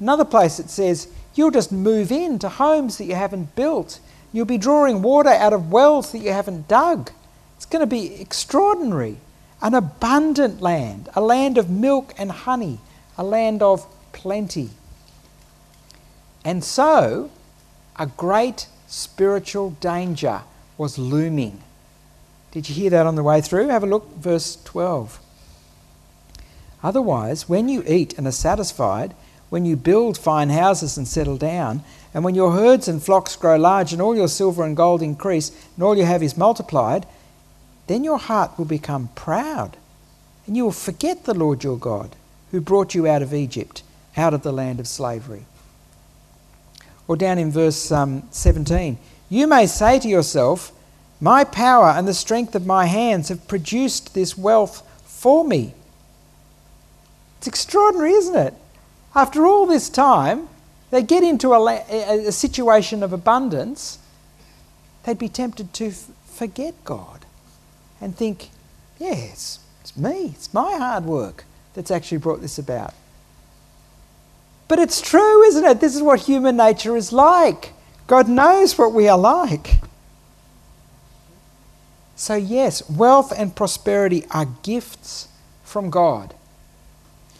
Another 0.00 0.24
place 0.24 0.58
it 0.58 0.70
says, 0.70 1.08
You'll 1.34 1.50
just 1.50 1.72
move 1.72 2.12
into 2.12 2.48
homes 2.48 2.98
that 2.98 3.06
you 3.06 3.14
haven't 3.16 3.56
built. 3.56 3.98
You'll 4.32 4.46
be 4.46 4.58
drawing 4.58 5.02
water 5.02 5.30
out 5.30 5.52
of 5.52 5.72
wells 5.72 6.12
that 6.12 6.18
you 6.18 6.32
haven't 6.32 6.68
dug. 6.68 7.10
It's 7.56 7.66
going 7.66 7.80
to 7.80 7.86
be 7.86 8.20
extraordinary. 8.20 9.18
An 9.60 9.74
abundant 9.74 10.60
land, 10.60 11.08
a 11.14 11.20
land 11.20 11.56
of 11.58 11.70
milk 11.70 12.14
and 12.18 12.30
honey, 12.30 12.78
a 13.16 13.24
land 13.24 13.62
of 13.62 13.86
plenty. 14.12 14.70
And 16.44 16.62
so, 16.62 17.30
a 17.96 18.06
great 18.06 18.68
spiritual 18.86 19.70
danger 19.80 20.42
was 20.76 20.98
looming. 20.98 21.62
Did 22.50 22.68
you 22.68 22.74
hear 22.74 22.90
that 22.90 23.06
on 23.06 23.14
the 23.14 23.22
way 23.22 23.40
through? 23.40 23.68
Have 23.68 23.82
a 23.82 23.86
look, 23.86 24.14
verse 24.16 24.58
12. 24.64 25.18
Otherwise, 26.82 27.48
when 27.48 27.68
you 27.68 27.82
eat 27.86 28.16
and 28.18 28.26
are 28.26 28.32
satisfied, 28.32 29.14
when 29.48 29.64
you 29.64 29.76
build 29.76 30.18
fine 30.18 30.50
houses 30.50 30.96
and 30.96 31.08
settle 31.08 31.38
down, 31.38 31.82
and 32.12 32.24
when 32.24 32.34
your 32.34 32.52
herds 32.52 32.88
and 32.88 33.02
flocks 33.02 33.36
grow 33.36 33.56
large, 33.56 33.92
and 33.92 34.02
all 34.02 34.14
your 34.14 34.28
silver 34.28 34.64
and 34.64 34.76
gold 34.76 35.02
increase, 35.02 35.50
and 35.74 35.82
all 35.82 35.96
you 35.96 36.04
have 36.04 36.22
is 36.22 36.36
multiplied, 36.36 37.06
then 37.86 38.04
your 38.04 38.18
heart 38.18 38.56
will 38.58 38.64
become 38.64 39.08
proud, 39.14 39.76
and 40.46 40.56
you 40.56 40.64
will 40.64 40.72
forget 40.72 41.24
the 41.24 41.34
Lord 41.34 41.64
your 41.64 41.78
God, 41.78 42.16
who 42.50 42.60
brought 42.60 42.94
you 42.94 43.06
out 43.06 43.22
of 43.22 43.34
Egypt, 43.34 43.82
out 44.16 44.34
of 44.34 44.42
the 44.42 44.52
land 44.52 44.78
of 44.78 44.86
slavery. 44.86 45.46
Or 47.06 47.16
down 47.16 47.38
in 47.38 47.50
verse 47.50 47.92
um, 47.92 48.22
17, 48.30 48.98
you 49.28 49.46
may 49.46 49.66
say 49.66 49.98
to 49.98 50.08
yourself, 50.08 50.72
My 51.20 51.44
power 51.44 51.90
and 51.90 52.08
the 52.08 52.14
strength 52.14 52.54
of 52.54 52.66
my 52.66 52.86
hands 52.86 53.28
have 53.28 53.46
produced 53.48 54.14
this 54.14 54.38
wealth 54.38 54.82
for 55.04 55.44
me. 55.44 55.74
It's 57.38 57.46
extraordinary, 57.46 58.12
isn't 58.12 58.36
it? 58.36 58.54
After 59.14 59.46
all 59.46 59.66
this 59.66 59.88
time, 59.88 60.48
they 60.90 61.02
get 61.02 61.22
into 61.22 61.52
a, 61.52 62.28
a, 62.28 62.32
situation 62.32 63.02
of 63.02 63.12
abundance, 63.12 63.98
they'd 65.04 65.18
be 65.18 65.28
tempted 65.28 65.72
to 65.74 65.88
f- 65.88 66.06
forget 66.26 66.74
God 66.84 67.26
and 68.00 68.16
think, 68.16 68.50
yes, 68.98 69.58
it's 69.80 69.96
me, 69.96 70.32
it's 70.34 70.54
my 70.54 70.76
hard 70.76 71.04
work 71.04 71.44
that's 71.74 71.90
actually 71.90 72.18
brought 72.18 72.40
this 72.40 72.58
about. 72.58 72.94
But 74.68 74.78
it's 74.78 75.00
true, 75.00 75.42
isn't 75.44 75.64
it? 75.64 75.80
This 75.80 75.94
is 75.94 76.02
what 76.02 76.20
human 76.20 76.56
nature 76.56 76.96
is 76.96 77.12
like. 77.12 77.72
God 78.06 78.28
knows 78.28 78.76
what 78.76 78.92
we 78.92 79.08
are 79.08 79.18
like. 79.18 79.76
So, 82.16 82.34
yes, 82.34 82.88
wealth 82.88 83.32
and 83.36 83.54
prosperity 83.54 84.24
are 84.30 84.46
gifts 84.62 85.28
from 85.62 85.90
God. 85.90 86.34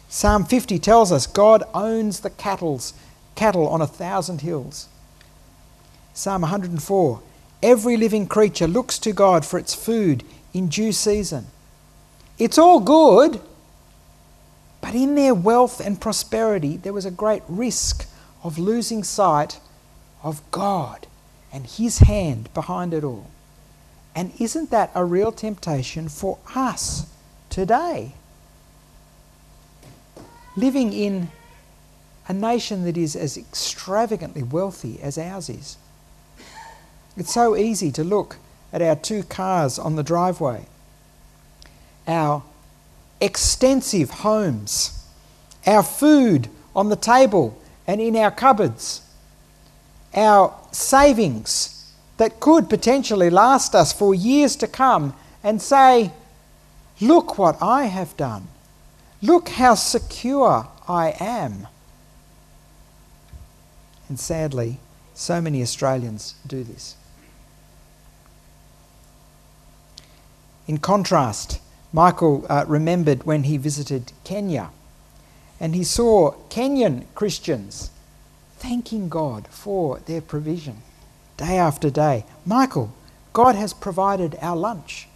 Psalm 0.08 0.44
50 0.44 0.78
tells 0.78 1.10
us 1.10 1.26
God 1.26 1.62
owns 1.72 2.20
the 2.20 2.30
cattle's, 2.30 2.94
cattle 3.34 3.68
on 3.68 3.80
a 3.80 3.86
thousand 3.86 4.40
hills. 4.42 4.88
Psalm 6.12 6.42
104 6.42 7.20
Every 7.62 7.96
living 7.96 8.26
creature 8.26 8.66
looks 8.66 8.98
to 9.00 9.12
God 9.12 9.46
for 9.46 9.58
its 9.58 9.74
food 9.74 10.22
in 10.52 10.68
due 10.68 10.92
season. 10.92 11.46
It's 12.38 12.58
all 12.58 12.78
good, 12.78 13.40
but 14.84 14.94
in 14.94 15.14
their 15.14 15.34
wealth 15.34 15.80
and 15.80 16.00
prosperity, 16.00 16.76
there 16.76 16.92
was 16.92 17.06
a 17.06 17.10
great 17.10 17.42
risk 17.48 18.06
of 18.42 18.58
losing 18.58 19.02
sight 19.02 19.58
of 20.22 20.42
God 20.50 21.06
and 21.50 21.66
His 21.66 21.98
hand 21.98 22.52
behind 22.52 22.92
it 22.92 23.02
all. 23.02 23.30
And 24.14 24.32
isn't 24.38 24.70
that 24.70 24.90
a 24.94 25.04
real 25.04 25.32
temptation 25.32 26.08
for 26.08 26.38
us 26.54 27.06
today? 27.48 28.14
living 30.56 30.92
in 30.92 31.28
a 32.28 32.32
nation 32.32 32.84
that 32.84 32.96
is 32.96 33.16
as 33.16 33.36
extravagantly 33.36 34.42
wealthy 34.42 35.00
as 35.02 35.18
ours 35.18 35.48
is. 35.48 35.76
It's 37.16 37.32
so 37.32 37.56
easy 37.56 37.92
to 37.92 38.04
look 38.04 38.36
at 38.72 38.82
our 38.82 38.96
two 38.96 39.22
cars 39.24 39.78
on 39.78 39.96
the 39.96 40.02
driveway, 40.02 40.66
our 42.08 42.42
extensive 43.24 44.10
homes, 44.10 45.06
our 45.66 45.82
food 45.82 46.48
on 46.76 46.88
the 46.88 46.96
table 46.96 47.58
and 47.86 48.00
in 48.00 48.16
our 48.16 48.30
cupboards, 48.30 49.02
our 50.14 50.54
savings 50.72 51.92
that 52.16 52.40
could 52.40 52.68
potentially 52.68 53.30
last 53.30 53.74
us 53.74 53.92
for 53.92 54.14
years 54.14 54.56
to 54.56 54.68
come, 54.68 55.14
and 55.42 55.60
say, 55.60 56.10
Look 57.00 57.38
what 57.38 57.60
I 57.60 57.84
have 57.84 58.16
done. 58.16 58.46
Look 59.20 59.48
how 59.48 59.74
secure 59.74 60.68
I 60.88 61.14
am. 61.18 61.66
And 64.08 64.18
sadly, 64.18 64.78
so 65.12 65.40
many 65.40 65.60
Australians 65.60 66.34
do 66.46 66.62
this. 66.62 66.96
In 70.66 70.78
contrast, 70.78 71.60
Michael 71.94 72.44
uh, 72.48 72.64
remembered 72.66 73.24
when 73.24 73.44
he 73.44 73.56
visited 73.56 74.10
Kenya 74.24 74.70
and 75.60 75.76
he 75.76 75.84
saw 75.84 76.32
Kenyan 76.50 77.04
Christians 77.14 77.90
thanking 78.56 79.08
God 79.08 79.46
for 79.46 80.00
their 80.00 80.20
provision 80.20 80.82
day 81.36 81.56
after 81.56 81.90
day. 81.90 82.24
Michael, 82.44 82.92
God 83.32 83.54
has 83.54 83.72
provided 83.72 84.36
our 84.42 84.56
lunch. 84.56 85.06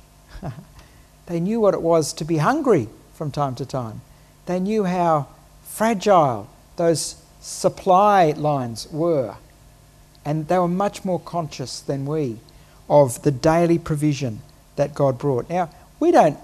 they 1.26 1.40
knew 1.40 1.58
what 1.58 1.74
it 1.74 1.82
was 1.82 2.12
to 2.12 2.24
be 2.24 2.36
hungry 2.36 2.88
from 3.12 3.32
time 3.32 3.56
to 3.56 3.66
time. 3.66 4.00
They 4.46 4.60
knew 4.60 4.84
how 4.84 5.26
fragile 5.64 6.48
those 6.76 7.20
supply 7.40 8.30
lines 8.36 8.86
were, 8.92 9.34
and 10.24 10.46
they 10.46 10.58
were 10.58 10.68
much 10.68 11.04
more 11.04 11.18
conscious 11.18 11.80
than 11.80 12.06
we 12.06 12.38
of 12.88 13.22
the 13.22 13.32
daily 13.32 13.80
provision 13.80 14.42
that 14.76 14.94
God 14.94 15.18
brought. 15.18 15.50
Now, 15.50 15.70
we 15.98 16.12
don't 16.12 16.38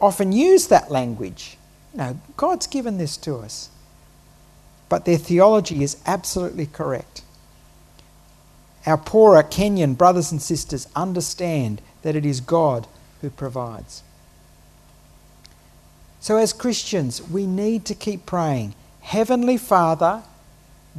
often 0.00 0.32
use 0.32 0.68
that 0.68 0.90
language. 0.90 1.56
No, 1.94 2.18
God's 2.36 2.66
given 2.66 2.98
this 2.98 3.16
to 3.18 3.36
us. 3.36 3.70
But 4.88 5.04
their 5.04 5.18
theology 5.18 5.82
is 5.82 5.98
absolutely 6.06 6.66
correct. 6.66 7.22
Our 8.86 8.96
poorer 8.96 9.42
Kenyan 9.42 9.98
brothers 9.98 10.32
and 10.32 10.40
sisters 10.40 10.88
understand 10.96 11.82
that 12.02 12.16
it 12.16 12.24
is 12.24 12.40
God 12.40 12.86
who 13.20 13.30
provides. 13.30 14.02
So, 16.20 16.36
as 16.36 16.52
Christians, 16.52 17.22
we 17.22 17.46
need 17.46 17.84
to 17.86 17.94
keep 17.94 18.26
praying 18.26 18.74
Heavenly 19.00 19.56
Father, 19.56 20.22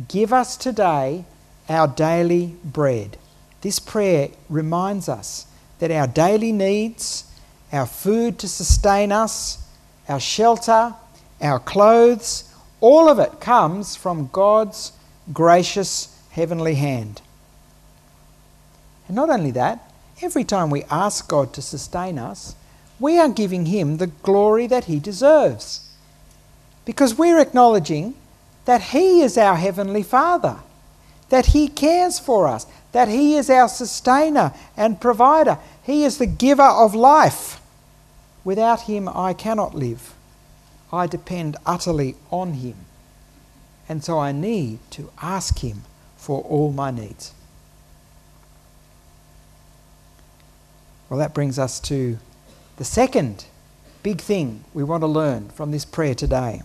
give 0.08 0.34
us 0.34 0.58
today 0.58 1.26
our 1.68 1.88
daily 1.88 2.56
bread. 2.64 3.18
This 3.62 3.80
prayer 3.80 4.30
reminds 4.50 5.08
us 5.10 5.46
that 5.80 5.92
our 5.92 6.08
daily 6.08 6.52
needs, 6.52 7.26
our 7.72 7.86
food 7.86 8.40
to 8.40 8.48
sustain 8.48 9.12
us, 9.12 9.64
our 10.08 10.20
shelter, 10.20 10.94
our 11.42 11.60
clothes, 11.60 12.54
all 12.82 13.10
of 13.10 13.20
it 13.20 13.40
comes 13.40 13.96
from 13.96 14.30
God's 14.32 14.92
gracious 15.32 16.16
heavenly 16.32 16.76
hand. 16.76 17.22
And 19.08 19.16
not 19.16 19.30
only 19.30 19.52
that, 19.52 19.92
every 20.22 20.44
time 20.44 20.70
we 20.70 20.84
ask 20.90 21.28
God 21.28 21.54
to 21.54 21.62
sustain 21.62 22.18
us, 22.18 22.56
we 23.00 23.18
are 23.18 23.30
giving 23.30 23.68
him 23.68 23.98
the 23.98 24.08
glory 24.08 24.68
that 24.68 24.86
he 24.86 25.00
deserves. 25.00 25.90
Because 26.86 27.16
we're 27.16 27.40
acknowledging 27.40 28.16
that 28.66 28.82
he 28.82 29.22
is 29.22 29.38
our 29.38 29.56
heavenly 29.56 30.04
Father, 30.04 30.58
that 31.30 31.48
he 31.48 31.68
cares 31.68 32.20
for 32.20 32.48
us, 32.48 32.66
that 32.92 33.08
he 33.08 33.36
is 33.36 33.50
our 33.50 33.70
sustainer 33.70 34.54
and 34.76 35.00
provider. 35.00 35.58
He 35.84 36.04
is 36.04 36.18
the 36.18 36.26
giver 36.26 36.64
of 36.64 36.96
life. 36.96 37.59
Without 38.44 38.82
him, 38.82 39.10
I 39.10 39.34
cannot 39.34 39.76
live. 39.76 40.14
I 40.92 41.08
depend 41.08 41.58
utterly 41.66 42.16
on 42.32 42.54
him. 42.54 42.76
And 43.88 44.04
so 44.04 44.20
I 44.20 44.32
need 44.32 44.80
to 44.92 45.12
ask 45.22 45.60
him 45.60 45.84
for 46.18 46.42
all 46.42 46.72
my 46.72 46.92
needs. 46.92 47.34
Well, 51.10 51.20
that 51.20 51.34
brings 51.34 51.58
us 51.58 51.80
to 51.82 52.20
the 52.78 52.86
second 52.86 53.46
big 54.04 54.22
thing 54.22 54.64
we 54.74 54.84
want 54.84 55.02
to 55.02 55.08
learn 55.08 55.50
from 55.50 55.72
this 55.72 55.86
prayer 55.86 56.16
today 56.16 56.62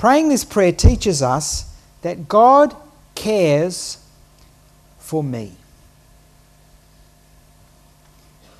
praying 0.00 0.30
this 0.30 0.46
prayer 0.46 0.72
teaches 0.72 1.20
us 1.20 1.76
that 2.00 2.26
God 2.26 2.74
cares 3.14 4.02
for 4.98 5.22
me. 5.22 5.52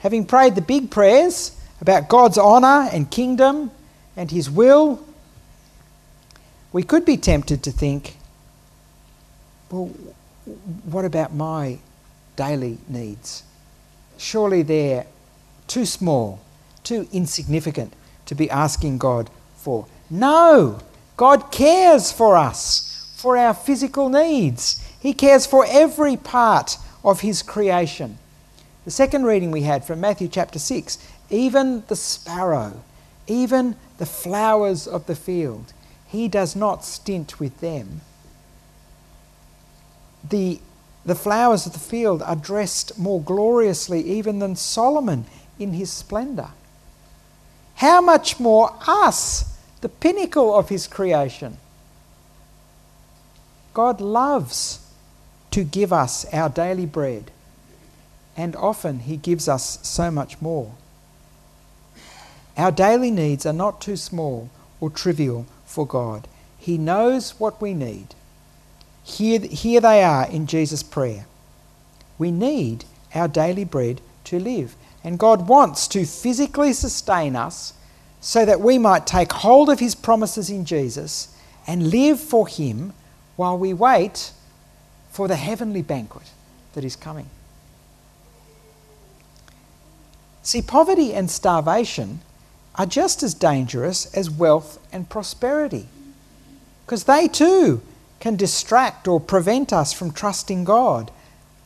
Having 0.00 0.26
prayed 0.26 0.54
the 0.54 0.60
big 0.60 0.90
prayers 0.90 1.58
about 1.80 2.08
God's 2.08 2.38
honour 2.38 2.88
and 2.92 3.10
kingdom 3.10 3.70
and 4.16 4.30
His 4.30 4.50
will, 4.50 5.04
we 6.72 6.82
could 6.82 7.04
be 7.04 7.16
tempted 7.16 7.62
to 7.64 7.70
think, 7.70 8.16
well, 9.70 9.86
what 10.84 11.04
about 11.04 11.34
my 11.34 11.78
daily 12.36 12.78
needs? 12.88 13.42
Surely 14.18 14.62
they're 14.62 15.06
too 15.66 15.86
small, 15.86 16.40
too 16.84 17.08
insignificant 17.12 17.92
to 18.26 18.34
be 18.34 18.50
asking 18.50 18.98
God 18.98 19.30
for. 19.56 19.86
No! 20.10 20.80
God 21.16 21.52
cares 21.52 22.10
for 22.10 22.36
us, 22.36 23.12
for 23.16 23.36
our 23.36 23.54
physical 23.54 24.08
needs. 24.08 24.84
He 25.00 25.12
cares 25.12 25.46
for 25.46 25.66
every 25.68 26.16
part 26.16 26.76
of 27.04 27.20
His 27.20 27.42
creation. 27.42 28.18
The 28.84 28.90
second 28.90 29.24
reading 29.24 29.50
we 29.50 29.62
had 29.62 29.84
from 29.84 30.00
Matthew 30.00 30.28
chapter 30.28 30.58
6 30.58 30.98
even 31.30 31.84
the 31.88 31.96
sparrow, 31.96 32.82
even 33.26 33.76
the 33.98 34.06
flowers 34.06 34.86
of 34.86 35.06
the 35.06 35.14
field, 35.14 35.72
He 36.06 36.28
does 36.28 36.54
not 36.54 36.84
stint 36.84 37.40
with 37.40 37.60
them. 37.60 38.02
The, 40.28 40.60
the 41.06 41.14
flowers 41.14 41.66
of 41.66 41.72
the 41.72 41.78
field 41.78 42.22
are 42.22 42.36
dressed 42.36 42.98
more 42.98 43.22
gloriously 43.22 44.02
even 44.02 44.38
than 44.38 44.56
Solomon 44.56 45.24
in 45.58 45.72
his 45.72 45.90
splendour. 45.90 46.50
How 47.76 48.02
much 48.02 48.38
more 48.38 48.74
us? 48.86 49.50
the 49.80 49.88
pinnacle 49.88 50.54
of 50.54 50.68
his 50.68 50.86
creation. 50.86 51.56
God 53.72 54.00
loves 54.00 54.80
to 55.50 55.64
give 55.64 55.92
us 55.92 56.24
our 56.32 56.48
daily 56.48 56.86
bread, 56.86 57.30
and 58.36 58.54
often 58.56 59.00
he 59.00 59.16
gives 59.16 59.48
us 59.48 59.78
so 59.82 60.10
much 60.10 60.40
more. 60.40 60.74
Our 62.60 62.70
daily 62.70 63.10
needs 63.10 63.46
are 63.46 63.54
not 63.54 63.80
too 63.80 63.96
small 63.96 64.50
or 64.82 64.90
trivial 64.90 65.46
for 65.64 65.86
God. 65.86 66.28
He 66.58 66.76
knows 66.76 67.40
what 67.40 67.58
we 67.58 67.72
need. 67.72 68.08
Here, 69.02 69.40
here 69.40 69.80
they 69.80 70.04
are 70.04 70.28
in 70.28 70.46
Jesus' 70.46 70.82
prayer. 70.82 71.24
We 72.18 72.30
need 72.30 72.84
our 73.14 73.28
daily 73.28 73.64
bread 73.64 74.02
to 74.24 74.38
live, 74.38 74.76
and 75.02 75.18
God 75.18 75.48
wants 75.48 75.88
to 75.88 76.04
physically 76.04 76.74
sustain 76.74 77.34
us 77.34 77.72
so 78.20 78.44
that 78.44 78.60
we 78.60 78.76
might 78.76 79.06
take 79.06 79.32
hold 79.32 79.70
of 79.70 79.80
his 79.80 79.94
promises 79.94 80.50
in 80.50 80.66
Jesus 80.66 81.34
and 81.66 81.90
live 81.90 82.20
for 82.20 82.46
him 82.46 82.92
while 83.36 83.56
we 83.56 83.72
wait 83.72 84.32
for 85.10 85.28
the 85.28 85.36
heavenly 85.36 85.80
banquet 85.80 86.30
that 86.74 86.84
is 86.84 86.94
coming. 86.94 87.30
See, 90.42 90.60
poverty 90.60 91.14
and 91.14 91.30
starvation 91.30 92.20
are 92.76 92.86
just 92.86 93.22
as 93.22 93.34
dangerous 93.34 94.12
as 94.14 94.30
wealth 94.30 94.78
and 94.92 95.08
prosperity 95.08 95.88
because 96.86 97.04
they 97.04 97.28
too 97.28 97.80
can 98.18 98.36
distract 98.36 99.06
or 99.06 99.20
prevent 99.20 99.72
us 99.72 99.92
from 99.92 100.12
trusting 100.12 100.64
God 100.64 101.10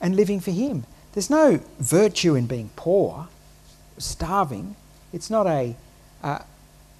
and 0.01 0.15
living 0.17 0.41
for 0.41 0.51
Him. 0.51 0.85
There's 1.13 1.31
no 1.31 1.61
virtue 1.79 2.35
in 2.35 2.47
being 2.47 2.71
poor, 2.77 3.29
starving. 3.99 4.77
It's 5.13 5.31
not 5.31 5.47
a 5.47 5.77
uh, 6.23 6.39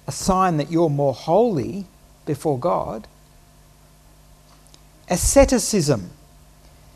a 0.07 0.11
sign 0.11 0.57
that 0.57 0.71
you're 0.71 0.89
more 0.89 1.13
holy 1.13 1.85
before 2.25 2.59
God. 2.59 3.07
Asceticism 5.09 6.11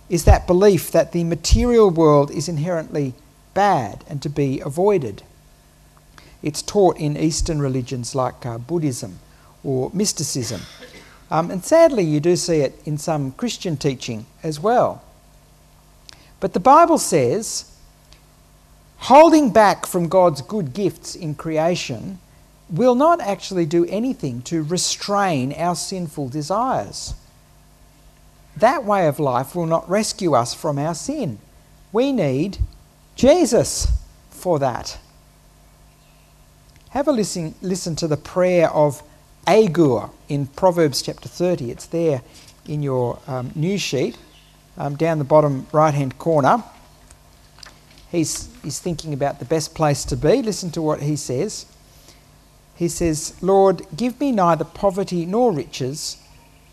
is 0.10 0.26
that 0.26 0.48
belief 0.48 0.92
that 0.92 1.12
the 1.12 1.24
material 1.24 1.90
world 1.90 2.32
is 2.32 2.50
inherently 2.50 3.14
bad 3.54 4.04
and 4.08 4.22
to 4.22 4.30
be 4.30 4.60
avoided. 4.60 5.24
It's 6.42 6.62
taught 6.62 6.98
in 6.98 7.18
Eastern 7.18 7.62
religions 7.62 8.16
like 8.16 8.46
uh, 8.46 8.58
Buddhism 8.58 9.20
or 9.64 9.92
mysticism. 9.94 10.62
Um, 11.32 11.52
and 11.52 11.64
sadly, 11.64 12.04
you 12.04 12.20
do 12.20 12.36
see 12.36 12.62
it 12.62 12.82
in 12.86 12.98
some 12.98 13.32
Christian 13.34 13.78
teaching 13.78 14.26
as 14.42 14.60
well. 14.60 15.04
But 16.40 16.54
the 16.54 16.60
Bible 16.60 16.98
says 16.98 17.66
holding 18.98 19.52
back 19.52 19.86
from 19.86 20.08
God's 20.08 20.42
good 20.42 20.74
gifts 20.74 21.16
in 21.16 21.36
creation 21.36 22.20
will 22.70 22.96
not 22.96 23.20
actually 23.22 23.66
do 23.66 23.86
anything 23.86 24.42
to 24.44 24.64
restrain 24.64 25.54
our 25.54 25.76
sinful 25.76 26.30
desires. 26.30 27.14
That 28.56 28.84
way 28.84 29.08
of 29.08 29.20
life 29.20 29.56
will 29.56 29.66
not 29.66 29.90
rescue 29.90 30.34
us 30.34 30.54
from 30.54 30.78
our 30.78 30.94
sin. 30.94 31.40
We 31.92 32.12
need 32.12 32.58
Jesus 33.16 33.88
for 34.30 34.60
that. 34.60 34.98
Have 36.92 37.08
a 37.08 37.12
listen, 37.12 37.56
listen 37.62 37.96
to 37.98 38.08
the 38.08 38.18
prayer 38.18 38.70
of 38.70 39.04
Agur 39.48 40.10
in 40.28 40.48
Proverbs 40.48 41.02
chapter 41.02 41.30
30. 41.30 41.72
It's 41.72 41.86
there 41.86 42.22
in 42.68 42.84
your 42.84 43.20
um, 43.28 43.52
news 43.56 43.82
sheet, 43.82 44.18
um, 44.78 44.96
down 44.96 45.18
the 45.18 45.24
bottom 45.24 45.68
right 45.72 45.94
hand 45.94 46.18
corner. 46.18 46.64
He's, 48.12 48.50
he's 48.64 48.80
thinking 48.80 49.14
about 49.14 49.40
the 49.40 49.46
best 49.46 49.76
place 49.76 50.04
to 50.06 50.18
be. 50.18 50.42
Listen 50.42 50.72
to 50.72 50.82
what 50.82 51.02
he 51.02 51.16
says 51.16 51.66
he 52.80 52.88
says, 52.88 53.34
Lord, 53.42 53.86
give 53.94 54.22
me 54.22 54.32
neither 54.32 54.64
poverty 54.64 55.26
nor 55.26 55.52
riches, 55.52 56.16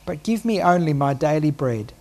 but 0.05 0.22
give 0.22 0.44
me 0.44 0.62
only 0.62 0.92
my 0.92 1.14
daily 1.14 1.50
bread. 1.50 1.92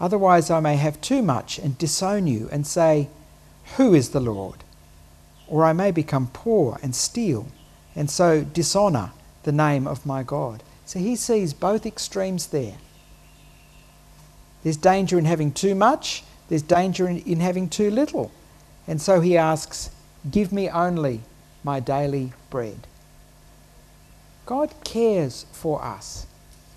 Otherwise, 0.00 0.50
I 0.50 0.58
may 0.58 0.74
have 0.74 1.00
too 1.00 1.22
much 1.22 1.60
and 1.60 1.78
disown 1.78 2.26
you 2.26 2.48
and 2.50 2.66
say, 2.66 3.10
Who 3.76 3.94
is 3.94 4.08
the 4.08 4.18
Lord? 4.18 4.64
Or 5.48 5.64
I 5.64 5.72
may 5.72 5.90
become 5.90 6.28
poor 6.32 6.78
and 6.82 6.94
steal, 6.94 7.48
and 7.94 8.10
so 8.10 8.42
dishonour 8.44 9.12
the 9.44 9.52
name 9.52 9.86
of 9.86 10.06
my 10.06 10.22
God. 10.22 10.62
So 10.86 10.98
he 10.98 11.16
sees 11.16 11.54
both 11.54 11.86
extremes 11.86 12.48
there. 12.48 12.76
There's 14.62 14.76
danger 14.76 15.18
in 15.18 15.26
having 15.26 15.52
too 15.52 15.74
much, 15.74 16.24
there's 16.48 16.62
danger 16.62 17.08
in, 17.08 17.18
in 17.18 17.40
having 17.40 17.68
too 17.68 17.90
little. 17.90 18.30
And 18.86 19.00
so 19.00 19.20
he 19.20 19.36
asks, 19.36 19.90
Give 20.30 20.52
me 20.52 20.68
only 20.70 21.20
my 21.62 21.80
daily 21.80 22.32
bread. 22.50 22.86
God 24.46 24.74
cares 24.84 25.46
for 25.52 25.82
us. 25.82 26.26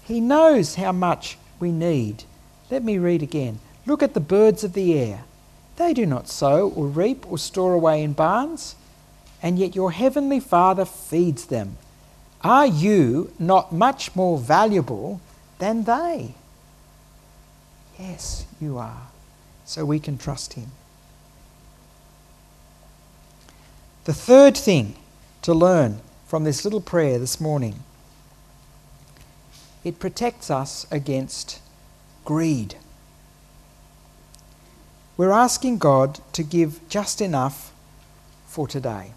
He 0.03 0.21
knows 0.21 0.75
how 0.75 0.91
much 0.91 1.38
we 1.60 1.71
need. 1.71 2.23
Let 2.71 2.84
me 2.84 2.97
read 2.97 3.21
again. 3.23 3.60
Look 3.86 4.03
at 4.03 4.13
the 4.13 4.19
birds 4.19 4.63
of 4.63 4.73
the 4.73 4.97
air. 4.97 5.23
They 5.77 5.93
do 5.93 6.05
not 6.05 6.27
sow 6.27 6.69
or 6.69 6.87
reap 6.87 7.25
or 7.31 7.37
store 7.37 7.73
away 7.73 8.03
in 8.03 8.13
barns, 8.13 8.75
and 9.41 9.57
yet 9.57 9.75
your 9.75 9.91
heavenly 9.91 10.39
Father 10.39 10.85
feeds 10.85 11.45
them. 11.45 11.77
Are 12.41 12.67
you 12.67 13.31
not 13.39 13.71
much 13.71 14.15
more 14.15 14.37
valuable 14.37 15.21
than 15.59 15.83
they? 15.83 16.35
Yes, 17.99 18.45
you 18.59 18.77
are. 18.77 19.07
So 19.65 19.85
we 19.85 19.99
can 19.99 20.17
trust 20.17 20.53
Him. 20.53 20.71
The 24.05 24.13
third 24.13 24.55
thing 24.55 24.95
to 25.41 25.53
learn 25.53 26.01
from 26.27 26.43
this 26.43 26.63
little 26.63 26.81
prayer 26.81 27.19
this 27.19 27.39
morning. 27.39 27.83
It 29.83 29.99
protects 29.99 30.49
us 30.49 30.85
against 30.91 31.59
greed. 32.25 32.75
We're 35.17 35.32
asking 35.32 35.80
God 35.80 36.19
to 36.34 36.43
give 36.43 36.80
just 36.89 37.21
enough 37.21 37.73
for 38.47 38.67
today. 38.67 39.12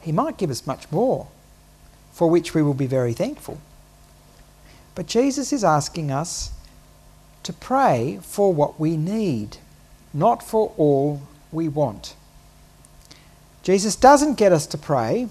He 0.00 0.12
might 0.12 0.38
give 0.38 0.50
us 0.50 0.66
much 0.66 0.90
more, 0.92 1.26
for 2.12 2.30
which 2.30 2.54
we 2.54 2.62
will 2.62 2.74
be 2.74 2.86
very 2.86 3.12
thankful. 3.12 3.60
But 4.94 5.06
Jesus 5.06 5.52
is 5.52 5.64
asking 5.64 6.12
us 6.12 6.52
to 7.42 7.52
pray 7.52 8.20
for 8.22 8.54
what 8.54 8.78
we 8.78 8.96
need, 8.96 9.56
not 10.12 10.42
for 10.42 10.72
all 10.76 11.22
we 11.50 11.68
want. 11.68 12.14
Jesus 13.64 13.96
doesn't 13.96 14.38
get 14.38 14.52
us 14.52 14.66
to 14.68 14.78
pray, 14.78 15.28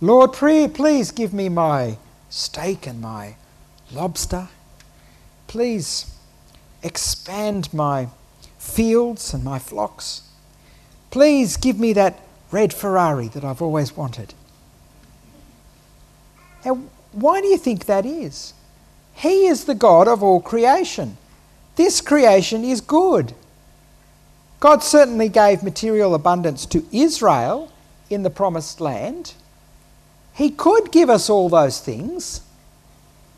Lord, 0.00 0.34
pray, 0.34 0.68
please 0.68 1.10
give 1.10 1.32
me 1.32 1.48
my 1.48 1.96
steak 2.28 2.86
and 2.86 3.00
my 3.00 3.36
lobster. 3.90 4.48
Please 5.46 6.12
expand 6.86 7.72
my 7.74 8.08
fields 8.58 9.34
and 9.34 9.44
my 9.44 9.58
flocks. 9.58 10.22
Please 11.10 11.56
give 11.56 11.78
me 11.78 11.92
that 11.92 12.20
red 12.50 12.72
Ferrari 12.72 13.28
that 13.28 13.44
I've 13.44 13.60
always 13.60 13.96
wanted. 13.96 14.34
Now, 16.64 16.82
why 17.12 17.40
do 17.40 17.48
you 17.48 17.58
think 17.58 17.86
that 17.86 18.06
is? 18.06 18.54
He 19.14 19.46
is 19.46 19.64
the 19.64 19.74
God 19.74 20.08
of 20.08 20.22
all 20.22 20.40
creation. 20.40 21.16
This 21.76 22.00
creation 22.00 22.64
is 22.64 22.80
good. 22.80 23.34
God 24.60 24.82
certainly 24.82 25.28
gave 25.28 25.62
material 25.62 26.14
abundance 26.14 26.66
to 26.66 26.86
Israel 26.92 27.72
in 28.08 28.22
the 28.22 28.30
promised 28.30 28.80
land. 28.80 29.34
He 30.34 30.50
could 30.50 30.92
give 30.92 31.10
us 31.10 31.30
all 31.30 31.48
those 31.48 31.80
things. 31.80 32.42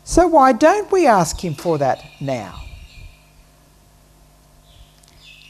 So 0.03 0.27
why 0.27 0.53
don't 0.53 0.91
we 0.91 1.05
ask 1.05 1.43
Him 1.43 1.53
for 1.53 1.77
that 1.77 2.03
now? 2.19 2.68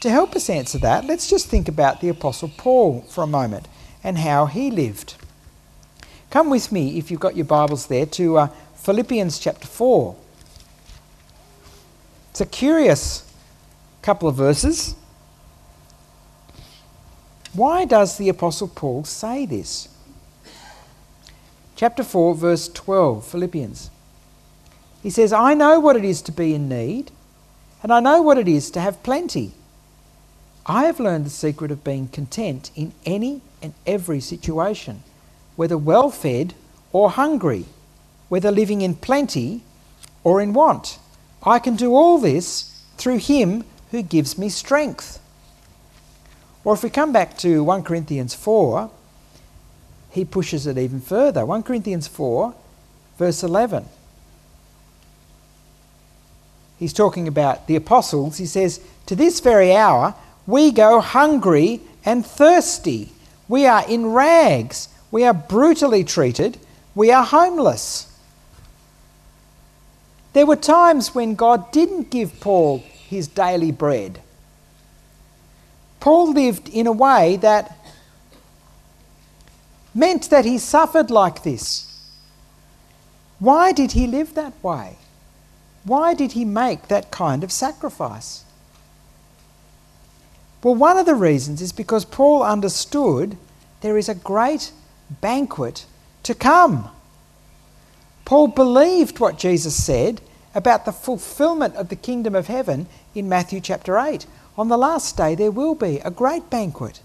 To 0.00 0.08
help 0.08 0.34
us 0.34 0.48
answer 0.48 0.78
that, 0.78 1.04
let's 1.04 1.28
just 1.28 1.48
think 1.48 1.68
about 1.68 2.00
the 2.00 2.08
Apostle 2.08 2.50
Paul 2.56 3.02
for 3.02 3.22
a 3.22 3.26
moment 3.26 3.68
and 4.02 4.16
how 4.16 4.46
he 4.46 4.70
lived. 4.70 5.14
Come 6.30 6.48
with 6.48 6.72
me, 6.72 6.96
if 6.96 7.10
you've 7.10 7.20
got 7.20 7.36
your 7.36 7.44
Bibles 7.44 7.86
there, 7.86 8.06
to 8.06 8.38
uh, 8.38 8.46
Philippians 8.76 9.38
chapter 9.38 9.66
4. 9.66 10.16
It's 12.30 12.40
a 12.40 12.46
curious 12.46 13.30
couple 14.00 14.26
of 14.26 14.36
verses. 14.36 14.94
Why 17.52 17.84
does 17.84 18.16
the 18.16 18.30
Apostle 18.30 18.68
Paul 18.68 19.04
say 19.04 19.44
this? 19.44 19.88
Chapter 21.76 22.02
4, 22.02 22.34
verse 22.36 22.68
12, 22.68 23.26
Philippians. 23.26 23.90
He 25.02 25.10
says, 25.10 25.32
I 25.32 25.52
know 25.52 25.78
what 25.78 25.96
it 25.96 26.04
is 26.04 26.22
to 26.22 26.32
be 26.32 26.54
in 26.54 26.70
need, 26.70 27.10
and 27.82 27.92
I 27.92 28.00
know 28.00 28.22
what 28.22 28.38
it 28.38 28.48
is 28.48 28.70
to 28.70 28.80
have 28.80 29.02
plenty. 29.02 29.52
I 30.70 30.84
have 30.84 31.00
learned 31.00 31.26
the 31.26 31.30
secret 31.30 31.72
of 31.72 31.82
being 31.82 32.06
content 32.06 32.70
in 32.76 32.92
any 33.04 33.40
and 33.60 33.74
every 33.88 34.20
situation, 34.20 35.02
whether 35.56 35.76
well 35.76 36.10
fed 36.10 36.54
or 36.92 37.10
hungry, 37.10 37.64
whether 38.28 38.52
living 38.52 38.80
in 38.80 38.94
plenty 38.94 39.62
or 40.22 40.40
in 40.40 40.52
want. 40.52 41.00
I 41.42 41.58
can 41.58 41.74
do 41.74 41.96
all 41.96 42.18
this 42.18 42.84
through 42.98 43.18
Him 43.18 43.64
who 43.90 44.00
gives 44.02 44.38
me 44.38 44.48
strength. 44.48 45.20
Or 46.62 46.74
if 46.74 46.84
we 46.84 46.90
come 46.90 47.12
back 47.12 47.36
to 47.38 47.64
1 47.64 47.82
Corinthians 47.82 48.36
4, 48.36 48.92
he 50.12 50.24
pushes 50.24 50.68
it 50.68 50.78
even 50.78 51.00
further. 51.00 51.44
1 51.44 51.64
Corinthians 51.64 52.06
4, 52.06 52.54
verse 53.18 53.42
11. 53.42 53.86
He's 56.78 56.92
talking 56.92 57.26
about 57.26 57.66
the 57.66 57.74
apostles. 57.74 58.36
He 58.36 58.46
says, 58.46 58.78
To 59.06 59.16
this 59.16 59.40
very 59.40 59.74
hour 59.74 60.14
we 60.50 60.70
go 60.70 61.00
hungry 61.00 61.80
and 62.04 62.24
thirsty. 62.24 63.12
We 63.48 63.66
are 63.66 63.84
in 63.88 64.12
rags. 64.12 64.88
We 65.10 65.24
are 65.24 65.34
brutally 65.34 66.04
treated. 66.04 66.58
We 66.94 67.10
are 67.10 67.24
homeless. 67.24 68.06
There 70.32 70.46
were 70.46 70.56
times 70.56 71.14
when 71.14 71.34
God 71.34 71.72
didn't 71.72 72.10
give 72.10 72.40
Paul 72.40 72.78
his 72.78 73.26
daily 73.26 73.72
bread. 73.72 74.20
Paul 75.98 76.32
lived 76.32 76.68
in 76.68 76.86
a 76.86 76.92
way 76.92 77.36
that 77.36 77.76
meant 79.94 80.30
that 80.30 80.44
he 80.44 80.58
suffered 80.58 81.10
like 81.10 81.42
this. 81.42 81.86
Why 83.38 83.72
did 83.72 83.92
he 83.92 84.06
live 84.06 84.34
that 84.34 84.52
way? 84.62 84.96
Why 85.84 86.14
did 86.14 86.32
he 86.32 86.44
make 86.44 86.88
that 86.88 87.10
kind 87.10 87.42
of 87.42 87.50
sacrifice? 87.50 88.44
Well, 90.62 90.74
one 90.74 90.98
of 90.98 91.06
the 91.06 91.14
reasons 91.14 91.62
is 91.62 91.72
because 91.72 92.04
Paul 92.04 92.42
understood 92.42 93.36
there 93.80 93.96
is 93.96 94.08
a 94.08 94.14
great 94.14 94.72
banquet 95.20 95.86
to 96.24 96.34
come. 96.34 96.90
Paul 98.26 98.48
believed 98.48 99.18
what 99.18 99.38
Jesus 99.38 99.74
said 99.74 100.20
about 100.54 100.84
the 100.84 100.92
fulfillment 100.92 101.76
of 101.76 101.88
the 101.88 101.96
kingdom 101.96 102.34
of 102.34 102.48
heaven 102.48 102.86
in 103.14 103.28
Matthew 103.28 103.60
chapter 103.60 103.98
8. 103.98 104.26
On 104.58 104.68
the 104.68 104.76
last 104.76 105.16
day, 105.16 105.34
there 105.34 105.50
will 105.50 105.74
be 105.74 105.98
a 106.00 106.10
great 106.10 106.50
banquet, 106.50 107.00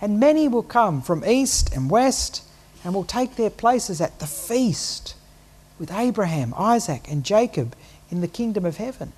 and 0.00 0.20
many 0.20 0.46
will 0.46 0.62
come 0.62 1.02
from 1.02 1.24
east 1.24 1.74
and 1.74 1.90
west 1.90 2.44
and 2.84 2.94
will 2.94 3.04
take 3.04 3.34
their 3.36 3.50
places 3.50 4.00
at 4.00 4.20
the 4.20 4.26
feast 4.26 5.14
with 5.78 5.92
Abraham, 5.92 6.54
Isaac, 6.56 7.10
and 7.10 7.24
Jacob 7.24 7.74
in 8.10 8.20
the 8.20 8.28
kingdom 8.28 8.64
of 8.64 8.76
heaven. 8.76 9.12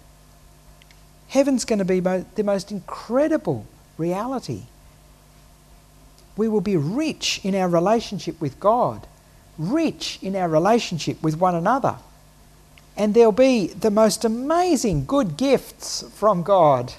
Heaven's 1.35 1.65
going 1.65 1.81
to 1.81 1.85
be 1.85 1.99
the 1.99 2.45
most 2.45 2.71
incredible 2.71 3.67
reality. 3.99 4.67
We 6.37 6.47
will 6.47 6.61
be 6.61 6.77
rich 6.77 7.41
in 7.43 7.57
our 7.57 7.69
relationship 7.69 8.41
with 8.41 8.61
God, 8.61 9.09
rich 9.59 10.21
in 10.23 10.37
our 10.37 10.49
relationship 10.49 11.21
with 11.25 11.37
one 11.37 11.57
another. 11.57 11.97
And 12.97 13.15
there'll 13.15 13.33
be 13.33 13.67
the 13.67 13.91
most 13.91 14.25
amazing 14.25 15.07
good 15.07 15.37
gifts 15.37 16.05
from 16.15 16.45
God. 16.45 16.93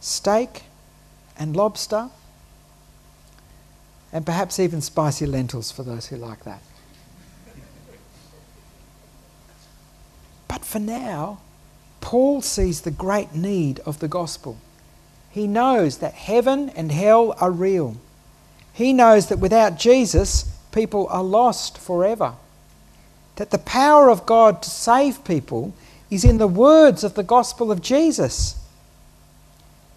Steak 0.00 0.64
and 1.38 1.56
lobster, 1.56 2.10
and 4.12 4.26
perhaps 4.26 4.60
even 4.60 4.82
spicy 4.82 5.24
lentils 5.24 5.72
for 5.72 5.84
those 5.84 6.08
who 6.08 6.16
like 6.16 6.44
that. 6.44 6.60
For 10.68 10.78
now, 10.78 11.40
Paul 12.02 12.42
sees 12.42 12.82
the 12.82 12.90
great 12.90 13.34
need 13.34 13.80
of 13.86 14.00
the 14.00 14.06
gospel. 14.06 14.58
He 15.30 15.46
knows 15.46 15.98
that 15.98 16.12
heaven 16.12 16.68
and 16.70 16.92
hell 16.92 17.34
are 17.40 17.50
real. 17.50 17.96
He 18.74 18.92
knows 18.92 19.28
that 19.28 19.38
without 19.38 19.78
Jesus, 19.78 20.44
people 20.70 21.06
are 21.08 21.24
lost 21.24 21.78
forever. 21.78 22.34
That 23.36 23.50
the 23.50 23.58
power 23.58 24.10
of 24.10 24.26
God 24.26 24.62
to 24.62 24.68
save 24.68 25.24
people 25.24 25.72
is 26.10 26.22
in 26.22 26.36
the 26.36 26.46
words 26.46 27.02
of 27.02 27.14
the 27.14 27.22
gospel 27.22 27.72
of 27.72 27.80
Jesus. 27.80 28.62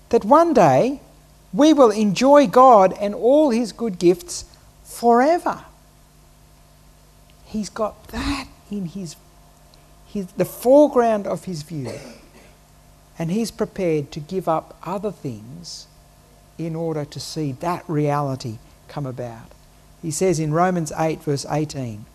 That 0.08 0.24
one 0.24 0.54
day 0.54 1.02
we 1.52 1.74
will 1.74 1.92
enjoy 1.92 2.48
God 2.48 2.94
and 2.94 3.14
all 3.14 3.50
his 3.50 3.74
good 3.74 4.00
gifts 4.00 4.46
forever. 4.86 5.66
He's 7.44 7.70
got 7.70 8.08
that 8.08 8.48
in 8.72 8.86
his, 8.86 9.18
his, 10.12 10.28
the 10.34 10.46
foreground 10.46 11.26
of 11.28 11.46
his 11.46 11.64
view. 11.64 11.94
And 13.18 13.32
he's 13.32 13.52
prepared 13.52 14.12
to 14.12 14.20
give 14.20 14.48
up 14.48 14.78
other 14.84 15.12
things 15.12 15.88
in 16.58 16.76
order 16.76 17.06
to 17.06 17.20
see 17.20 17.54
that 17.54 17.84
reality 17.88 18.58
come 18.88 19.06
about. 19.06 19.52
He 20.02 20.12
says 20.12 20.40
in 20.40 20.54
Romans 20.54 20.92
8, 20.98 21.22
verse 21.22 21.46
18, 21.50 22.06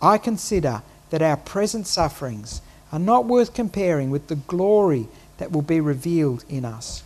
I 0.00 0.18
consider 0.18 0.82
that 1.10 1.22
our 1.22 1.36
present 1.36 1.86
sufferings 1.86 2.60
are 2.90 2.98
not 2.98 3.26
worth 3.26 3.54
comparing 3.54 4.10
with 4.10 4.28
the 4.28 4.36
glory 4.36 5.08
that 5.38 5.52
will 5.52 5.62
be 5.62 5.80
revealed 5.80 6.44
in 6.48 6.64
us. 6.64 7.02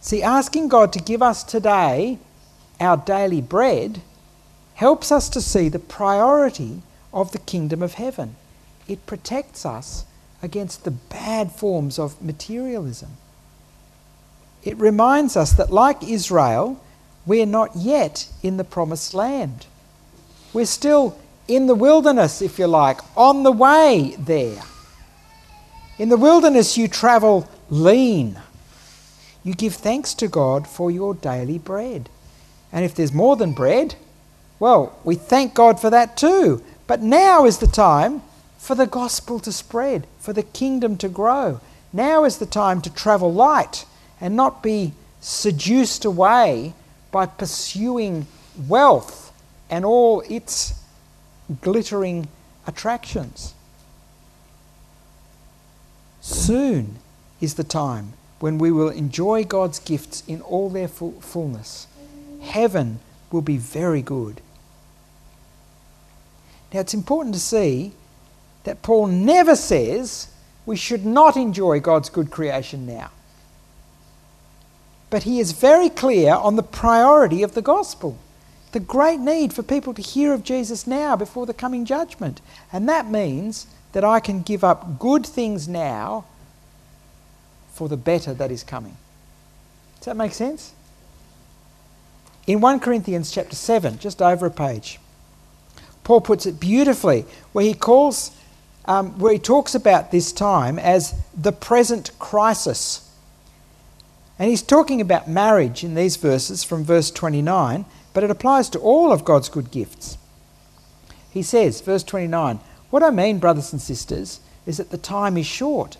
See, 0.00 0.22
asking 0.22 0.68
God 0.68 0.92
to 0.94 1.00
give 1.00 1.22
us 1.22 1.44
today 1.44 2.18
our 2.80 2.96
daily 2.96 3.40
bread 3.40 4.00
helps 4.74 5.12
us 5.12 5.28
to 5.30 5.40
see 5.40 5.68
the 5.68 5.78
priority 5.78 6.82
of 7.12 7.32
the 7.32 7.38
kingdom 7.38 7.82
of 7.82 7.94
heaven. 7.94 8.36
It 8.88 9.06
protects 9.06 9.64
us 9.64 10.04
against 10.42 10.84
the 10.84 10.90
bad 10.90 11.52
forms 11.52 11.98
of 11.98 12.20
materialism. 12.22 13.10
It 14.64 14.76
reminds 14.76 15.36
us 15.36 15.52
that, 15.52 15.70
like 15.70 16.02
Israel, 16.02 16.82
we're 17.26 17.46
not 17.46 17.76
yet 17.76 18.28
in 18.42 18.56
the 18.56 18.64
promised 18.64 19.14
land. 19.14 19.66
We're 20.52 20.66
still 20.66 21.18
in 21.46 21.66
the 21.66 21.74
wilderness, 21.74 22.42
if 22.42 22.58
you 22.58 22.66
like, 22.66 23.00
on 23.16 23.42
the 23.42 23.52
way 23.52 24.16
there. 24.18 24.62
In 25.98 26.08
the 26.08 26.16
wilderness, 26.16 26.76
you 26.76 26.88
travel 26.88 27.48
lean 27.70 28.40
you 29.48 29.54
give 29.54 29.74
thanks 29.74 30.12
to 30.12 30.28
God 30.28 30.66
for 30.66 30.90
your 30.90 31.14
daily 31.14 31.58
bread. 31.58 32.10
And 32.70 32.84
if 32.84 32.94
there's 32.94 33.14
more 33.14 33.34
than 33.34 33.52
bread, 33.52 33.94
well, 34.60 34.98
we 35.04 35.14
thank 35.14 35.54
God 35.54 35.80
for 35.80 35.88
that 35.88 36.18
too. 36.18 36.62
But 36.86 37.00
now 37.00 37.46
is 37.46 37.56
the 37.56 37.66
time 37.66 38.20
for 38.58 38.74
the 38.74 38.86
gospel 38.86 39.40
to 39.40 39.52
spread, 39.52 40.06
for 40.18 40.34
the 40.34 40.42
kingdom 40.42 40.98
to 40.98 41.08
grow. 41.08 41.60
Now 41.92 42.24
is 42.24 42.38
the 42.38 42.46
time 42.46 42.82
to 42.82 42.92
travel 42.92 43.32
light 43.32 43.86
and 44.20 44.36
not 44.36 44.62
be 44.62 44.92
seduced 45.20 46.04
away 46.04 46.74
by 47.10 47.26
pursuing 47.26 48.26
wealth 48.68 49.32
and 49.70 49.84
all 49.84 50.22
its 50.28 50.74
glittering 51.60 52.28
attractions. 52.66 53.54
Soon 56.20 56.96
is 57.40 57.54
the 57.54 57.64
time 57.64 58.12
when 58.40 58.58
we 58.58 58.70
will 58.70 58.90
enjoy 58.90 59.44
God's 59.44 59.78
gifts 59.78 60.22
in 60.26 60.40
all 60.42 60.68
their 60.68 60.88
fullness. 60.88 61.86
Heaven 62.42 63.00
will 63.30 63.42
be 63.42 63.56
very 63.56 64.02
good. 64.02 64.40
Now, 66.72 66.80
it's 66.80 66.94
important 66.94 67.34
to 67.34 67.40
see 67.40 67.92
that 68.68 68.82
Paul 68.82 69.06
never 69.06 69.56
says 69.56 70.28
we 70.66 70.76
should 70.76 71.06
not 71.06 71.38
enjoy 71.38 71.80
God's 71.80 72.10
good 72.10 72.30
creation 72.30 72.86
now. 72.86 73.10
But 75.08 75.22
he 75.22 75.40
is 75.40 75.52
very 75.52 75.88
clear 75.88 76.34
on 76.34 76.56
the 76.56 76.62
priority 76.62 77.42
of 77.42 77.54
the 77.54 77.62
gospel, 77.62 78.18
the 78.72 78.80
great 78.80 79.20
need 79.20 79.54
for 79.54 79.62
people 79.62 79.94
to 79.94 80.02
hear 80.02 80.34
of 80.34 80.44
Jesus 80.44 80.86
now 80.86 81.16
before 81.16 81.46
the 81.46 81.54
coming 81.54 81.86
judgment. 81.86 82.42
And 82.70 82.86
that 82.90 83.10
means 83.10 83.66
that 83.92 84.04
I 84.04 84.20
can 84.20 84.42
give 84.42 84.62
up 84.62 84.98
good 84.98 85.24
things 85.24 85.66
now 85.66 86.26
for 87.72 87.88
the 87.88 87.96
better 87.96 88.34
that 88.34 88.50
is 88.50 88.62
coming. 88.62 88.98
Does 89.96 90.04
that 90.04 90.16
make 90.18 90.34
sense? 90.34 90.74
In 92.46 92.60
1 92.60 92.80
Corinthians 92.80 93.30
chapter 93.30 93.56
7, 93.56 93.98
just 93.98 94.20
over 94.20 94.44
a 94.44 94.50
page, 94.50 95.00
Paul 96.04 96.20
puts 96.20 96.44
it 96.44 96.60
beautifully, 96.60 97.24
where 97.52 97.64
he 97.64 97.72
calls 97.72 98.32
um, 98.88 99.18
where 99.18 99.34
he 99.34 99.38
talks 99.38 99.74
about 99.74 100.10
this 100.10 100.32
time 100.32 100.78
as 100.78 101.14
the 101.36 101.52
present 101.52 102.10
crisis. 102.18 103.08
And 104.38 104.48
he's 104.48 104.62
talking 104.62 105.00
about 105.00 105.28
marriage 105.28 105.84
in 105.84 105.94
these 105.94 106.16
verses 106.16 106.64
from 106.64 106.84
verse 106.84 107.10
29, 107.10 107.84
but 108.14 108.24
it 108.24 108.30
applies 108.30 108.70
to 108.70 108.78
all 108.78 109.12
of 109.12 109.26
God's 109.26 109.50
good 109.50 109.70
gifts. 109.70 110.16
He 111.30 111.42
says, 111.42 111.82
verse 111.82 112.02
29, 112.02 112.60
What 112.88 113.02
I 113.02 113.10
mean, 113.10 113.38
brothers 113.38 113.72
and 113.72 113.82
sisters, 113.82 114.40
is 114.64 114.78
that 114.78 114.90
the 114.90 114.98
time 114.98 115.36
is 115.36 115.46
short. 115.46 115.98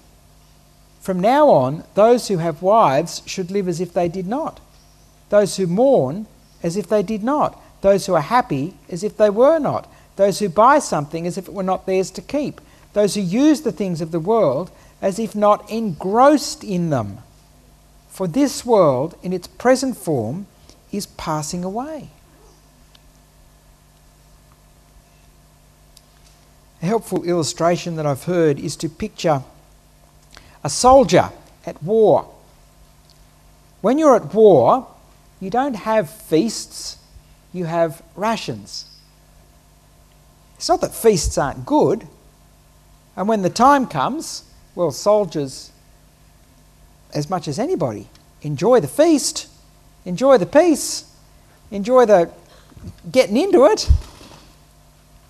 From 1.01 1.21
now 1.21 1.49
on, 1.51 1.85
those 1.95 2.29
who 2.29 2.39
have 2.39 2.63
wives 2.63 3.23
should 3.27 3.51
live 3.51 3.69
as 3.69 3.83
if 3.83 3.93
they 3.93 4.09
did 4.09 4.27
not, 4.27 4.61
those 5.29 5.59
who 5.59 5.67
mourn 5.67 6.27
as 6.63 6.79
if 6.79 6.89
they 6.89 7.03
did 7.03 7.23
not, 7.23 7.61
those 7.83 8.07
who 8.07 8.15
are 8.15 8.23
happy 8.23 8.75
as 8.89 9.05
if 9.05 9.17
they 9.19 9.31
were 9.31 9.59
not, 9.59 9.93
those 10.17 10.39
who 10.39 10.49
buy 10.49 10.79
something 10.79 11.27
as 11.27 11.37
if 11.37 11.49
it 11.49 11.55
were 11.55 11.63
not 11.63 11.85
theirs 11.85 12.11
to 12.13 12.23
keep, 12.23 12.61
those 12.99 13.15
who 13.15 13.21
use 13.21 13.61
the 13.61 13.71
things 13.71 14.01
of 14.01 14.11
the 14.11 14.19
world 14.19 14.73
as 15.01 15.21
if 15.21 15.37
not 15.37 15.71
engrossed 15.71 16.65
in 16.65 16.91
them. 16.91 17.19
For 18.09 18.27
this 18.27 18.67
world, 18.67 19.17
in 19.23 19.33
its 19.33 19.47
present 19.47 19.97
form, 19.97 20.49
is 20.91 21.07
passing 21.07 21.63
away. 21.63 22.09
A 26.83 26.87
helpful 26.87 27.23
illustration 27.23 27.95
that 27.95 28.05
I've 28.05 28.25
heard 28.25 28.59
is 28.59 28.75
to 28.79 28.89
picture 28.89 29.45
a 30.65 30.69
soldier 30.69 31.31
at 31.65 31.81
war. 31.81 32.29
When 33.81 33.99
you're 33.99 34.17
at 34.17 34.35
war, 34.35 34.89
you 35.39 35.51
don't 35.51 35.75
have 35.75 36.11
feasts, 36.11 36.99
you 37.53 37.67
have 37.67 38.03
rations. 38.17 38.87
It's 40.57 40.69
not 40.69 40.81
that 40.81 40.97
feasts 40.97 41.39
aren't 41.39 41.65
good, 41.65 42.09
and 43.19 43.27
when 43.27 43.43
the 43.43 43.51
time 43.51 43.89
comes, 43.89 44.45
well, 44.77 44.93
soldiers, 44.93 45.73
as 47.13 47.29
much 47.29 47.49
as 47.49 47.59
anybody, 47.59 48.07
enjoy 48.43 48.79
the 48.79 48.87
feast, 48.87 49.49
enjoy 50.05 50.39
the 50.39 50.47
peace, 50.47 51.13
enjoy 51.73 52.07
the 52.07 52.31
getting 53.11 53.37
into 53.37 53.67
it. 53.67 53.91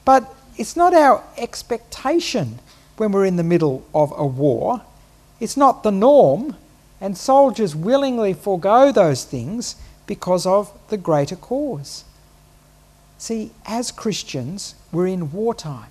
But 0.05 0.31
it's 0.59 0.77
not 0.77 0.93
our 0.93 1.25
expectation 1.39 2.59
when 2.99 3.11
we're 3.11 3.25
in 3.25 3.37
the 3.37 3.43
middle 3.43 3.87
of 3.95 4.13
a 4.15 4.27
war. 4.27 4.83
It's 5.41 5.57
not 5.57 5.83
the 5.83 5.91
norm, 5.91 6.57
and 7.01 7.17
soldiers 7.17 7.75
willingly 7.75 8.35
forego 8.35 8.93
those 8.93 9.25
things 9.25 9.77
because 10.07 10.45
of 10.45 10.71
the 10.89 10.99
greater 10.99 11.37
cause. 11.37 12.05
See, 13.17 13.51
as 13.65 13.91
Christians, 13.91 14.75
we're 14.93 15.07
in 15.07 15.33
wartime. 15.33 15.89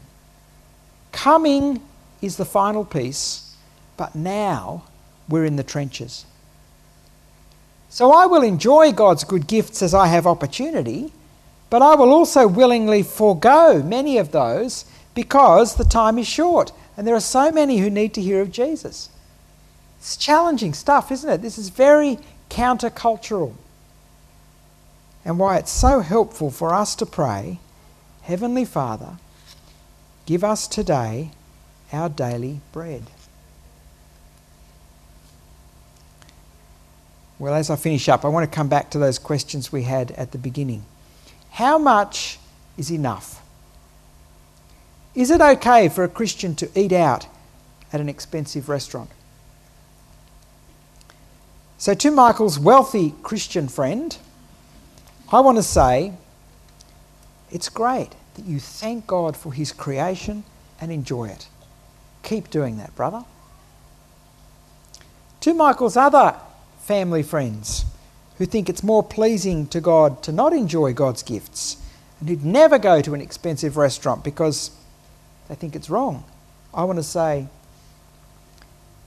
Coming 1.12 1.82
is 2.22 2.38
the 2.38 2.46
final 2.46 2.86
piece, 2.86 3.56
but 3.96 4.16
now 4.16 4.84
we're 5.30 5.46
in 5.46 5.56
the 5.56 5.64
trenches. 5.64 6.26
So 7.90 8.12
I 8.12 8.26
will 8.26 8.44
enjoy 8.44 8.92
God's 8.92 9.24
good 9.24 9.48
gifts 9.48 9.82
as 9.82 9.94
I 9.94 10.08
have 10.08 10.28
opportunity, 10.28 11.12
but 11.70 11.82
I 11.82 11.96
will 11.96 12.12
also 12.12 12.48
willingly 12.48 13.04
forego 13.04 13.82
many 13.84 14.18
of 14.18 14.32
those 14.32 14.86
because 15.14 15.76
the 15.76 15.84
time 15.84 16.18
is 16.18 16.28
short 16.28 16.72
and 16.96 17.08
there 17.08 17.16
are 17.16 17.20
so 17.20 17.52
many 17.52 17.78
who 17.78 17.90
need 17.90 18.14
to 18.16 18.22
hear 18.22 18.42
of 18.42 18.52
Jesus. 18.52 19.10
It's 20.00 20.18
challenging 20.18 20.74
stuff, 20.74 21.12
isn't 21.12 21.30
it? 21.30 21.42
This 21.42 21.58
is 21.58 21.70
very 21.70 22.20
countercultural. 22.50 23.54
And 25.26 25.38
why 25.40 25.58
it's 25.58 25.72
so 25.72 26.00
helpful 26.00 26.52
for 26.52 26.74
us 26.74 26.96
to 26.96 27.06
pray 27.06 27.60
Heavenly 28.22 28.66
Father, 28.66 29.18
give 30.26 30.44
us 30.44 30.68
today 30.68 31.32
our 31.92 32.10
daily 32.10 32.62
bread. 32.72 33.04
Well, 37.40 37.54
as 37.54 37.70
I 37.70 37.76
finish 37.76 38.10
up, 38.10 38.26
I 38.26 38.30
want 38.30 38.50
to 38.50 38.56
come 38.56 38.68
back 38.68 38.90
to 38.92 39.00
those 39.00 39.20
questions 39.20 39.72
we 39.72 39.84
had 39.84 40.12
at 40.12 40.32
the 40.32 40.38
beginning. 40.38 40.84
How 41.52 41.78
much 41.78 42.40
is 42.78 42.92
enough? 42.92 43.42
Is 45.14 45.32
it 45.32 45.42
okay 45.42 45.88
for 45.90 46.04
a 46.04 46.08
Christian 46.08 46.56
to 46.56 46.70
eat 46.80 46.92
out 46.92 47.28
at 47.94 48.02
an 48.02 48.10
expensive 48.10 48.70
restaurant? 48.70 49.10
So, 51.80 51.94
to 51.94 52.12
Michael's 52.12 52.58
wealthy 52.58 53.14
Christian 53.22 53.68
friend, 53.68 54.18
I 55.32 55.40
want 55.42 55.58
to 55.58 55.64
say 55.64 56.14
it's 57.52 57.70
great 57.70 58.10
that 58.36 58.46
you 58.46 58.60
thank 58.60 59.06
God 59.06 59.38
for 59.38 59.54
His 59.54 59.72
creation 59.72 60.44
and 60.82 60.92
enjoy 60.92 61.30
it. 61.30 61.48
Keep 62.28 62.50
doing 62.50 62.76
that, 62.76 62.94
brother. 62.94 63.24
To 65.40 65.54
Michael's 65.54 65.96
other 65.96 66.36
family 66.82 67.24
friends, 67.24 67.86
who 68.38 68.46
think 68.46 68.68
it's 68.68 68.84
more 68.84 69.02
pleasing 69.02 69.66
to 69.68 69.80
God 69.80 70.22
to 70.24 70.34
not 70.34 70.52
enjoy 70.52 70.92
God's 70.92 71.24
gifts 71.24 71.78
and 72.20 72.28
who'd 72.28 72.44
never 72.44 72.78
go 72.78 73.00
to 73.02 73.14
an 73.14 73.22
expensive 73.22 73.78
restaurant 73.78 74.26
because 74.26 74.72
they 75.48 75.56
think 75.56 75.74
it's 75.74 75.90
wrong. 75.90 76.26
I 76.74 76.84
want 76.84 77.00
to 77.00 77.04
say, 77.04 77.48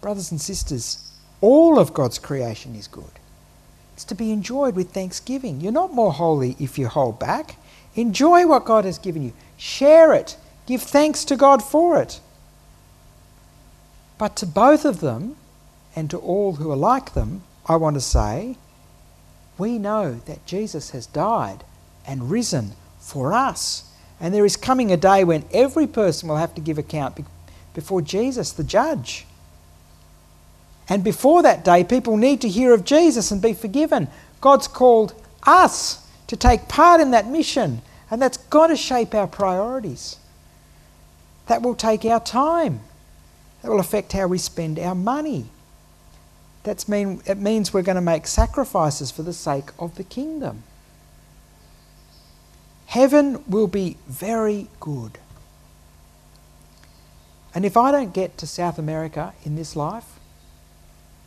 brothers 0.01 0.31
and 0.31 0.41
sisters, 0.41 1.13
all 1.43 1.79
of 1.79 1.93
God's 1.93 2.19
creation 2.19 2.75
is 2.75 2.89
good. 2.89 3.05
It's 3.93 4.05
to 4.05 4.15
be 4.15 4.33
enjoyed 4.33 4.77
with 4.77 4.93
thanksgiving. 4.93 5.61
You're 5.61 5.73
not 5.73 5.93
more 5.93 6.15
holy 6.15 6.57
if 6.59 6.79
you 6.79 6.89
hold 6.89 7.19
back. 7.19 7.57
Enjoy 7.97 8.47
what 8.47 8.65
God 8.65 8.87
has 8.87 8.99
given 8.99 9.23
you, 9.23 9.35
share 9.59 10.15
it, 10.15 10.39
give 10.65 10.81
thanks 10.81 11.27
to 11.27 11.37
God 11.37 11.63
for 11.63 12.01
it. 12.01 12.19
But 14.21 14.37
to 14.37 14.47
both 14.47 14.85
of 14.85 15.01
them, 15.01 15.37
and 15.97 16.11
to 16.11 16.19
all 16.19 16.57
who 16.57 16.71
are 16.71 16.77
like 16.77 17.15
them, 17.15 17.43
I 17.65 17.77
want 17.77 17.95
to 17.95 18.03
say, 18.03 18.59
we 19.57 19.79
know 19.79 20.21
that 20.27 20.45
Jesus 20.45 20.91
has 20.91 21.07
died 21.07 21.65
and 22.07 22.31
risen 22.31 22.73
for 22.99 23.33
us. 23.33 23.91
And 24.21 24.35
there 24.35 24.45
is 24.45 24.59
coming 24.59 24.93
a 24.93 24.99
day 24.99 25.25
when 25.25 25.47
every 25.55 25.87
person 25.87 26.29
will 26.29 26.37
have 26.37 26.55
to 26.57 26.61
give 26.61 26.77
account 26.77 27.19
before 27.73 28.03
Jesus, 28.03 28.53
the 28.53 28.63
judge. 28.63 29.25
And 30.87 31.03
before 31.03 31.43
that 31.43 31.65
day, 31.65 31.83
people 31.83 32.19
need 32.19 32.43
to 32.43 32.49
hear 32.49 32.75
of 32.75 32.85
Jesus 32.85 33.31
and 33.31 33.41
be 33.41 33.55
forgiven. 33.55 34.07
God's 34.43 34.69
called 34.69 35.15
us 35.45 36.07
to 36.27 36.37
take 36.37 36.69
part 36.69 37.01
in 37.01 37.13
that 37.13 37.27
mission, 37.27 37.81
and 38.11 38.21
that's 38.21 38.37
got 38.37 38.67
to 38.67 38.77
shape 38.77 39.15
our 39.15 39.27
priorities. 39.27 40.19
That 41.47 41.63
will 41.63 41.75
take 41.75 42.05
our 42.05 42.21
time, 42.21 42.81
that 43.63 43.71
will 43.71 43.81
affect 43.81 44.13
how 44.13 44.27
we 44.27 44.39
spend 44.39 44.79
our 44.79 44.95
money. 44.95 45.47
That's 46.63 46.89
mean, 46.89 47.23
it 47.27 47.39
means 47.39 47.73
we're 47.73 47.83
going 47.83 47.97
to 47.97 48.03
make 48.03 48.27
sacrifices 48.27 49.11
for 49.11 49.23
the 49.23 49.33
sake 49.33 49.71
of 49.79 49.97
the 49.97 50.05
kingdom. 50.05 50.63
Heaven 52.87 53.45
will 53.49 53.69
be 53.69 53.97
very 54.09 54.69
good. 54.79 55.19
And 57.55 57.65
if 57.65 57.77
I 57.77 57.91
don't 57.93 58.13
get 58.13 58.37
to 58.39 58.47
South 58.47 58.79
America 58.79 59.33
in 59.45 59.57
this 59.57 59.75
life, 59.75 60.19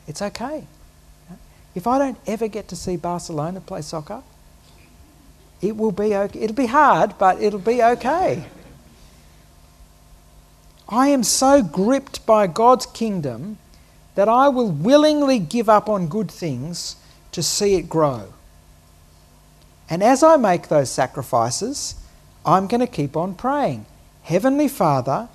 it's 0.07 0.21
okay. 0.21 0.67
If 1.75 1.87
I 1.87 1.97
don't 1.97 2.17
ever 2.27 2.47
get 2.47 2.67
to 2.67 2.75
see 2.75 2.97
Barcelona 2.97 3.59
play 3.59 3.81
soccer, 3.81 4.21
it 5.61 5.75
will 5.75 5.91
be 5.91 6.15
okay. 6.15 6.39
It'll 6.39 6.55
be 6.55 6.67
hard, 6.67 7.17
but 7.17 7.41
it'll 7.41 7.59
be 7.59 7.81
okay. 7.81 8.45
I 10.89 11.07
am 11.09 11.23
so 11.23 11.63
gripped 11.63 12.25
by 12.25 12.47
God's 12.47 12.85
kingdom 12.85 13.57
that 14.15 14.29
I 14.29 14.49
will 14.49 14.69
willingly 14.69 15.39
give 15.39 15.69
up 15.69 15.89
on 15.89 16.07
good 16.07 16.29
things 16.29 16.95
to 17.31 17.41
see 17.41 17.75
it 17.75 17.89
grow. 17.89 18.33
And 19.89 20.03
as 20.03 20.23
I 20.23 20.37
make 20.37 20.67
those 20.67 20.91
sacrifices, 20.91 21.95
I'm 22.45 22.67
going 22.67 22.81
to 22.81 22.87
keep 22.87 23.15
on 23.15 23.35
praying. 23.35 23.85
Heavenly 24.23 24.67
Father, 24.67 25.29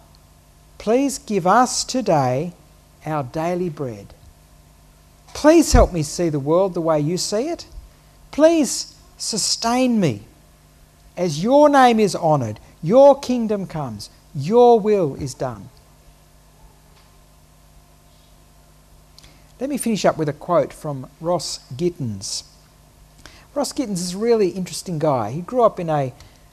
please 0.78 1.18
give 1.18 1.46
us 1.46 1.84
today 1.84 2.52
our 3.04 3.22
daily 3.22 3.68
bread. 3.68 4.14
Please 5.34 5.72
help 5.72 5.92
me 5.92 6.02
see 6.02 6.28
the 6.28 6.40
world 6.40 6.74
the 6.74 6.80
way 6.80 7.00
you 7.00 7.16
see 7.16 7.48
it. 7.48 7.66
Please 8.30 8.94
sustain 9.16 10.00
me 10.00 10.22
as 11.16 11.42
your 11.42 11.68
name 11.68 11.98
is 11.98 12.14
honoured, 12.14 12.60
your 12.80 13.18
kingdom 13.18 13.66
comes, 13.66 14.08
your 14.38 14.78
will 14.78 15.14
is 15.16 15.34
done. 15.34 15.68
Let 19.60 19.68
me 19.68 19.76
finish 19.76 20.04
up 20.04 20.16
with 20.16 20.28
a 20.28 20.32
quote 20.32 20.72
from 20.72 21.08
Ross 21.20 21.58
Gittins. 21.74 22.44
Ross 23.54 23.72
Gittins 23.72 23.98
is 23.98 24.14
a 24.14 24.18
really 24.18 24.50
interesting 24.50 25.00
guy. 25.00 25.32
He 25.32 25.40
grew 25.40 25.64
up 25.64 25.80
in 25.80 25.90
a, 25.90 26.12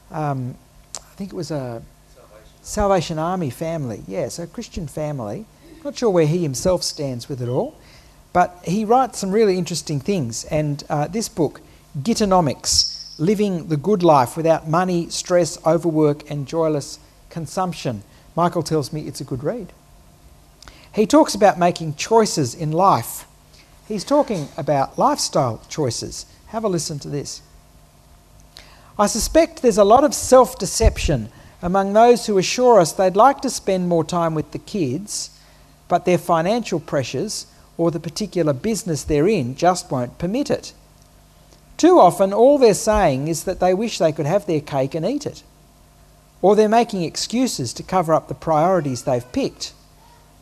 um, 0.10 0.56
I 0.96 1.14
think 1.16 1.32
it 1.32 1.36
was 1.36 1.52
a 1.52 1.84
Salvation. 2.16 2.50
Salvation 2.64 3.20
Army 3.20 3.52
family. 3.52 4.04
Yes, 4.08 4.40
a 4.40 4.48
Christian 4.48 4.88
family. 4.88 5.46
Not 5.84 5.96
sure 5.96 6.10
where 6.10 6.26
he 6.26 6.42
himself 6.42 6.82
stands 6.82 7.30
with 7.30 7.44
it 7.44 7.48
all, 7.48 7.76
but 8.34 8.60
he 8.64 8.84
writes 8.84 9.20
some 9.20 9.32
really 9.32 9.56
interesting 9.56 10.00
things. 10.00 10.44
And 10.46 10.84
uh, 10.90 11.08
this 11.08 11.30
book, 11.30 11.62
Gittinomics 12.02 12.96
Living 13.20 13.68
the 13.68 13.78
Good 13.78 14.02
Life 14.02 14.36
Without 14.36 14.68
Money, 14.68 15.10
Stress, 15.10 15.64
Overwork, 15.64 16.30
and 16.30 16.48
Joyless 16.48 16.98
Consumption, 17.36 18.02
Michael 18.34 18.64
tells 18.64 18.94
me 18.94 19.02
it's 19.02 19.20
a 19.20 19.26
good 19.26 19.44
read. 19.44 19.74
He 20.94 21.06
talks 21.06 21.36
about 21.36 21.60
making 21.60 21.96
choices 21.96 22.56
in 22.56 22.72
life. 22.72 23.28
He's 23.90 24.06
talking 24.06 24.48
about 24.56 24.98
lifestyle 24.98 25.62
choices. 25.68 26.28
Have 26.48 26.64
a 26.64 26.70
listen 26.70 26.98
to 27.00 27.10
this. 27.10 27.42
I 28.98 29.08
suspect 29.08 29.62
there's 29.62 29.78
a 29.78 29.84
lot 29.84 30.06
of 30.06 30.14
self 30.14 30.58
deception 30.58 31.28
among 31.62 31.92
those 31.92 32.26
who 32.26 32.38
assure 32.38 32.80
us 32.80 32.94
they'd 32.94 33.18
like 33.18 33.42
to 33.42 33.50
spend 33.50 33.90
more 33.90 34.06
time 34.06 34.34
with 34.34 34.54
the 34.54 34.60
kids, 34.60 35.38
but 35.90 36.06
their 36.06 36.18
financial 36.18 36.80
pressures 36.80 37.48
or 37.78 37.92
the 37.92 38.00
particular 38.00 38.54
business 38.54 39.04
they're 39.04 39.28
in 39.28 39.58
just 39.58 39.92
won't 39.92 40.18
permit 40.20 40.50
it. 40.50 40.72
Too 41.76 42.00
often, 42.00 42.32
all 42.32 42.58
they're 42.58 42.74
saying 42.74 43.28
is 43.28 43.44
that 43.44 43.60
they 43.60 43.74
wish 43.74 43.98
they 43.98 44.14
could 44.14 44.26
have 44.26 44.46
their 44.46 44.62
cake 44.62 44.96
and 44.96 45.06
eat 45.06 45.26
it. 45.26 45.44
Or 46.46 46.56
they're 46.56 46.70
making 46.70 47.02
excuses 47.02 47.74
to 47.74 47.82
cover 47.82 48.14
up 48.14 48.28
the 48.28 48.36
priorities 48.36 49.02
they've 49.02 49.32
picked. 49.32 49.74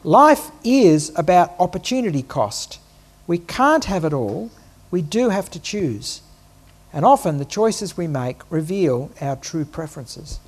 Life 0.03 0.51
is 0.61 1.13
about 1.15 1.53
opportunity 1.59 2.21
cost. 2.21 2.77
We 3.25 3.37
can't 3.37 3.85
have 3.85 4.03
it 4.03 4.11
all, 4.11 4.51
we 4.91 5.01
do 5.01 5.29
have 5.29 5.49
to 5.51 5.61
choose. 5.61 6.21
And 6.91 7.05
often 7.05 7.37
the 7.37 7.45
choices 7.45 7.95
we 7.95 8.07
make 8.07 8.41
reveal 8.49 9.11
our 9.21 9.37
true 9.37 9.63
preferences. 9.63 10.41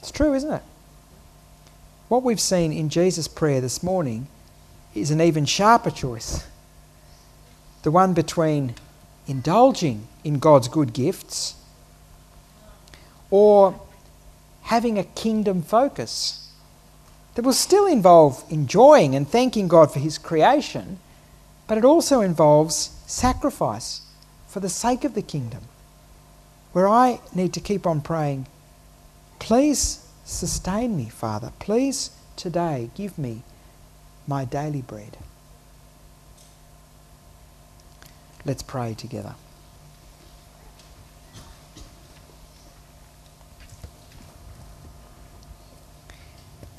It's 0.00 0.10
true, 0.10 0.34
isn't 0.34 0.52
it? 0.52 0.62
What 2.08 2.24
we've 2.24 2.40
seen 2.40 2.72
in 2.72 2.88
Jesus' 2.88 3.28
prayer 3.28 3.60
this 3.60 3.84
morning 3.84 4.26
is 4.96 5.12
an 5.12 5.20
even 5.20 5.44
sharper 5.44 5.92
choice 5.92 6.44
the 7.84 7.92
one 7.92 8.14
between 8.14 8.74
indulging 9.28 10.08
in 10.24 10.40
God's 10.40 10.66
good 10.66 10.92
gifts 10.92 11.54
or 13.30 13.80
having 14.68 14.98
a 14.98 15.04
kingdom 15.04 15.62
focus 15.62 16.52
that 17.34 17.42
will 17.42 17.54
still 17.54 17.86
involve 17.86 18.44
enjoying 18.50 19.14
and 19.14 19.26
thanking 19.26 19.66
God 19.66 19.90
for 19.90 19.98
His 19.98 20.18
creation, 20.18 20.98
but 21.66 21.78
it 21.78 21.86
also 21.86 22.20
involves 22.20 22.90
sacrifice 23.06 24.02
for 24.46 24.60
the 24.60 24.68
sake 24.68 25.04
of 25.04 25.14
the 25.14 25.22
kingdom, 25.22 25.62
where 26.72 26.86
I 26.86 27.20
need 27.34 27.54
to 27.54 27.60
keep 27.60 27.86
on 27.86 28.02
praying, 28.02 28.46
please 29.38 30.06
sustain 30.26 30.98
me, 30.98 31.08
Father. 31.08 31.50
Please 31.58 32.10
today 32.36 32.90
give 32.94 33.16
me 33.16 33.44
my 34.26 34.44
daily 34.44 34.82
bread. 34.82 35.16
Let's 38.44 38.62
pray 38.62 38.92
together. 38.92 39.34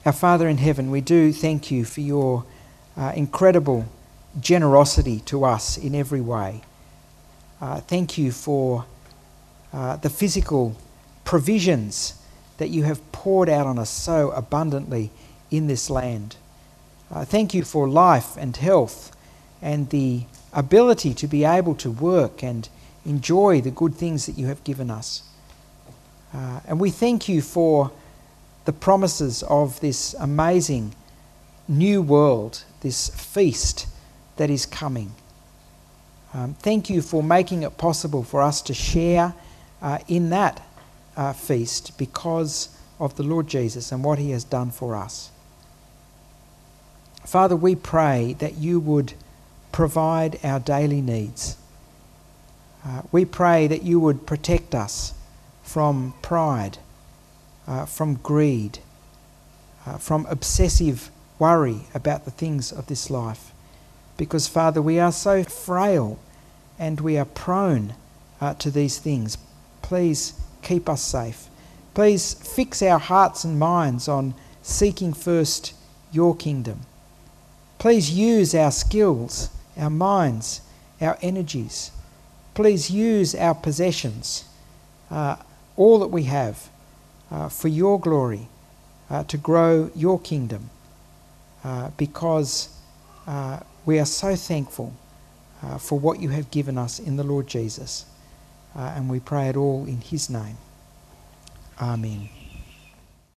Our 0.06 0.14
Father 0.14 0.48
in 0.48 0.60
heaven, 0.60 0.92
we 0.92 1.02
do 1.02 1.34
thank 1.34 1.72
you 1.72 1.84
for 1.84 2.00
your 2.00 2.46
uh, 2.96 3.12
incredible 3.18 3.86
generosity 4.40 5.20
to 5.26 5.44
us 5.44 5.78
in 5.78 5.94
every 5.94 6.22
way. 6.22 6.62
Uh, 7.60 7.82
thank 7.82 8.18
you 8.18 8.32
for 8.32 8.86
uh, 9.74 9.98
the 9.98 10.10
physical 10.10 10.78
provisions 11.26 12.14
that 12.60 12.70
you 12.70 12.84
have 12.84 13.12
poured 13.12 13.50
out 13.50 13.68
on 13.68 13.78
us 13.78 13.90
so 13.90 14.32
abundantly 14.32 15.12
in 15.52 15.68
this 15.68 15.90
land. 15.90 16.38
Uh, 17.12 17.26
thank 17.26 17.54
you 17.54 17.66
for 17.66 17.86
life 17.90 18.38
and 18.38 18.56
health 18.56 19.14
and 19.62 19.90
the 19.90 20.24
ability 20.54 21.14
to 21.14 21.28
be 21.28 21.44
able 21.44 21.76
to 21.76 21.92
work 21.92 22.42
and 22.42 22.70
enjoy 23.06 23.60
the 23.60 23.72
good 23.72 23.96
things 23.96 24.28
that 24.28 24.38
you 24.38 24.48
have 24.48 24.64
given 24.64 24.90
us. 24.90 25.24
Uh, 26.34 26.62
and 26.66 26.80
we 26.80 26.90
thank 26.90 27.28
you 27.28 27.42
for 27.42 27.92
the 28.66 28.74
promises 28.74 29.44
of 29.44 29.80
this 29.80 30.14
amazing 30.20 30.94
new 31.68 32.02
world, 32.02 32.64
this 32.82 33.10
feast 33.10 33.88
that 34.38 34.50
is 34.50 34.66
coming. 34.66 35.14
Um, 36.34 36.56
thank 36.56 36.90
you 36.90 37.02
for 37.02 37.24
making 37.24 37.64
it 37.64 37.78
possible 37.78 38.24
for 38.24 38.42
us 38.42 38.62
to 38.64 38.74
share 38.74 39.34
uh, 39.82 40.00
in 40.08 40.30
that 40.30 40.62
uh, 41.18 41.34
feast 41.34 41.98
because 41.98 42.70
of 43.00 43.16
the 43.16 43.24
Lord 43.24 43.48
Jesus 43.48 43.92
and 43.92 44.04
what 44.04 44.20
he 44.20 44.32
has 44.32 44.44
done 44.44 44.72
for 44.72 44.96
us. 44.96 45.32
Father, 47.26 47.56
we 47.56 47.76
pray 47.76 48.36
that 48.40 48.56
you 48.56 48.80
would 48.80 49.14
provide 49.72 50.40
our 50.44 50.60
daily 50.60 51.02
needs. 51.02 51.58
Uh, 52.86 53.02
we 53.12 53.26
pray 53.26 53.68
that 53.68 53.84
you 53.84 54.00
would 54.00 54.26
protect 54.26 54.74
us 54.74 55.14
from 55.64 56.14
pride, 56.22 56.78
uh, 57.70 57.86
from 57.86 58.16
greed, 58.16 58.80
uh, 59.86 59.98
from 59.98 60.26
obsessive 60.26 61.10
worry 61.40 61.82
about 61.94 62.26
the 62.26 62.32
things 62.32 62.74
of 62.74 62.88
this 62.88 63.10
life. 63.10 63.54
Because, 64.18 64.50
Father, 64.50 64.82
we 64.82 65.00
are 65.00 65.14
so 65.14 65.46
frail 65.46 66.20
and 66.78 67.00
we 67.00 67.18
are 67.18 67.24
prone 67.24 67.94
uh, 68.42 68.56
to 68.56 68.70
these 68.70 68.98
things. 68.98 69.38
Please 69.82 70.34
keep 70.62 70.90
us 70.90 71.02
safe. 71.02 71.48
Please 71.94 72.34
fix 72.34 72.82
our 72.82 73.00
hearts 73.00 73.46
and 73.46 73.58
minds 73.58 74.10
on 74.10 74.34
seeking 74.62 75.14
first 75.14 75.74
your 76.12 76.36
kingdom. 76.36 76.82
Please 77.78 78.12
use 78.12 78.54
our 78.54 78.72
skills 78.72 79.50
our 79.80 79.90
minds, 79.90 80.62
our 81.00 81.18
energies. 81.22 81.92
Please 82.54 82.92
use 82.92 83.34
our 83.34 83.56
possessions, 83.56 84.44
uh, 85.10 85.38
all 85.78 86.00
that 86.00 86.08
we 86.08 86.24
have, 86.24 86.70
uh, 87.32 87.50
for 87.50 87.68
your 87.68 88.00
glory, 88.00 88.48
uh, 89.10 89.24
to 89.26 89.38
grow 89.38 89.92
your 89.96 90.20
kingdom, 90.20 90.70
uh, 91.64 91.92
because 91.98 92.70
uh, 93.28 93.60
we 93.86 94.00
are 94.00 94.06
so 94.06 94.36
thankful 94.36 94.94
uh, 95.64 95.78
for 95.78 96.00
what 96.00 96.20
you 96.22 96.30
have 96.30 96.52
given 96.52 96.78
us 96.78 97.00
in 97.00 97.18
the 97.18 97.24
Lord 97.24 97.48
Jesus. 97.48 98.06
and 98.76 99.10
we 99.10 99.20
pray 99.20 99.50
it 99.50 99.58
all 99.58 99.86
in 99.86 100.02
his 100.02 100.30
name. 100.30 100.58
Amen. 101.82 102.39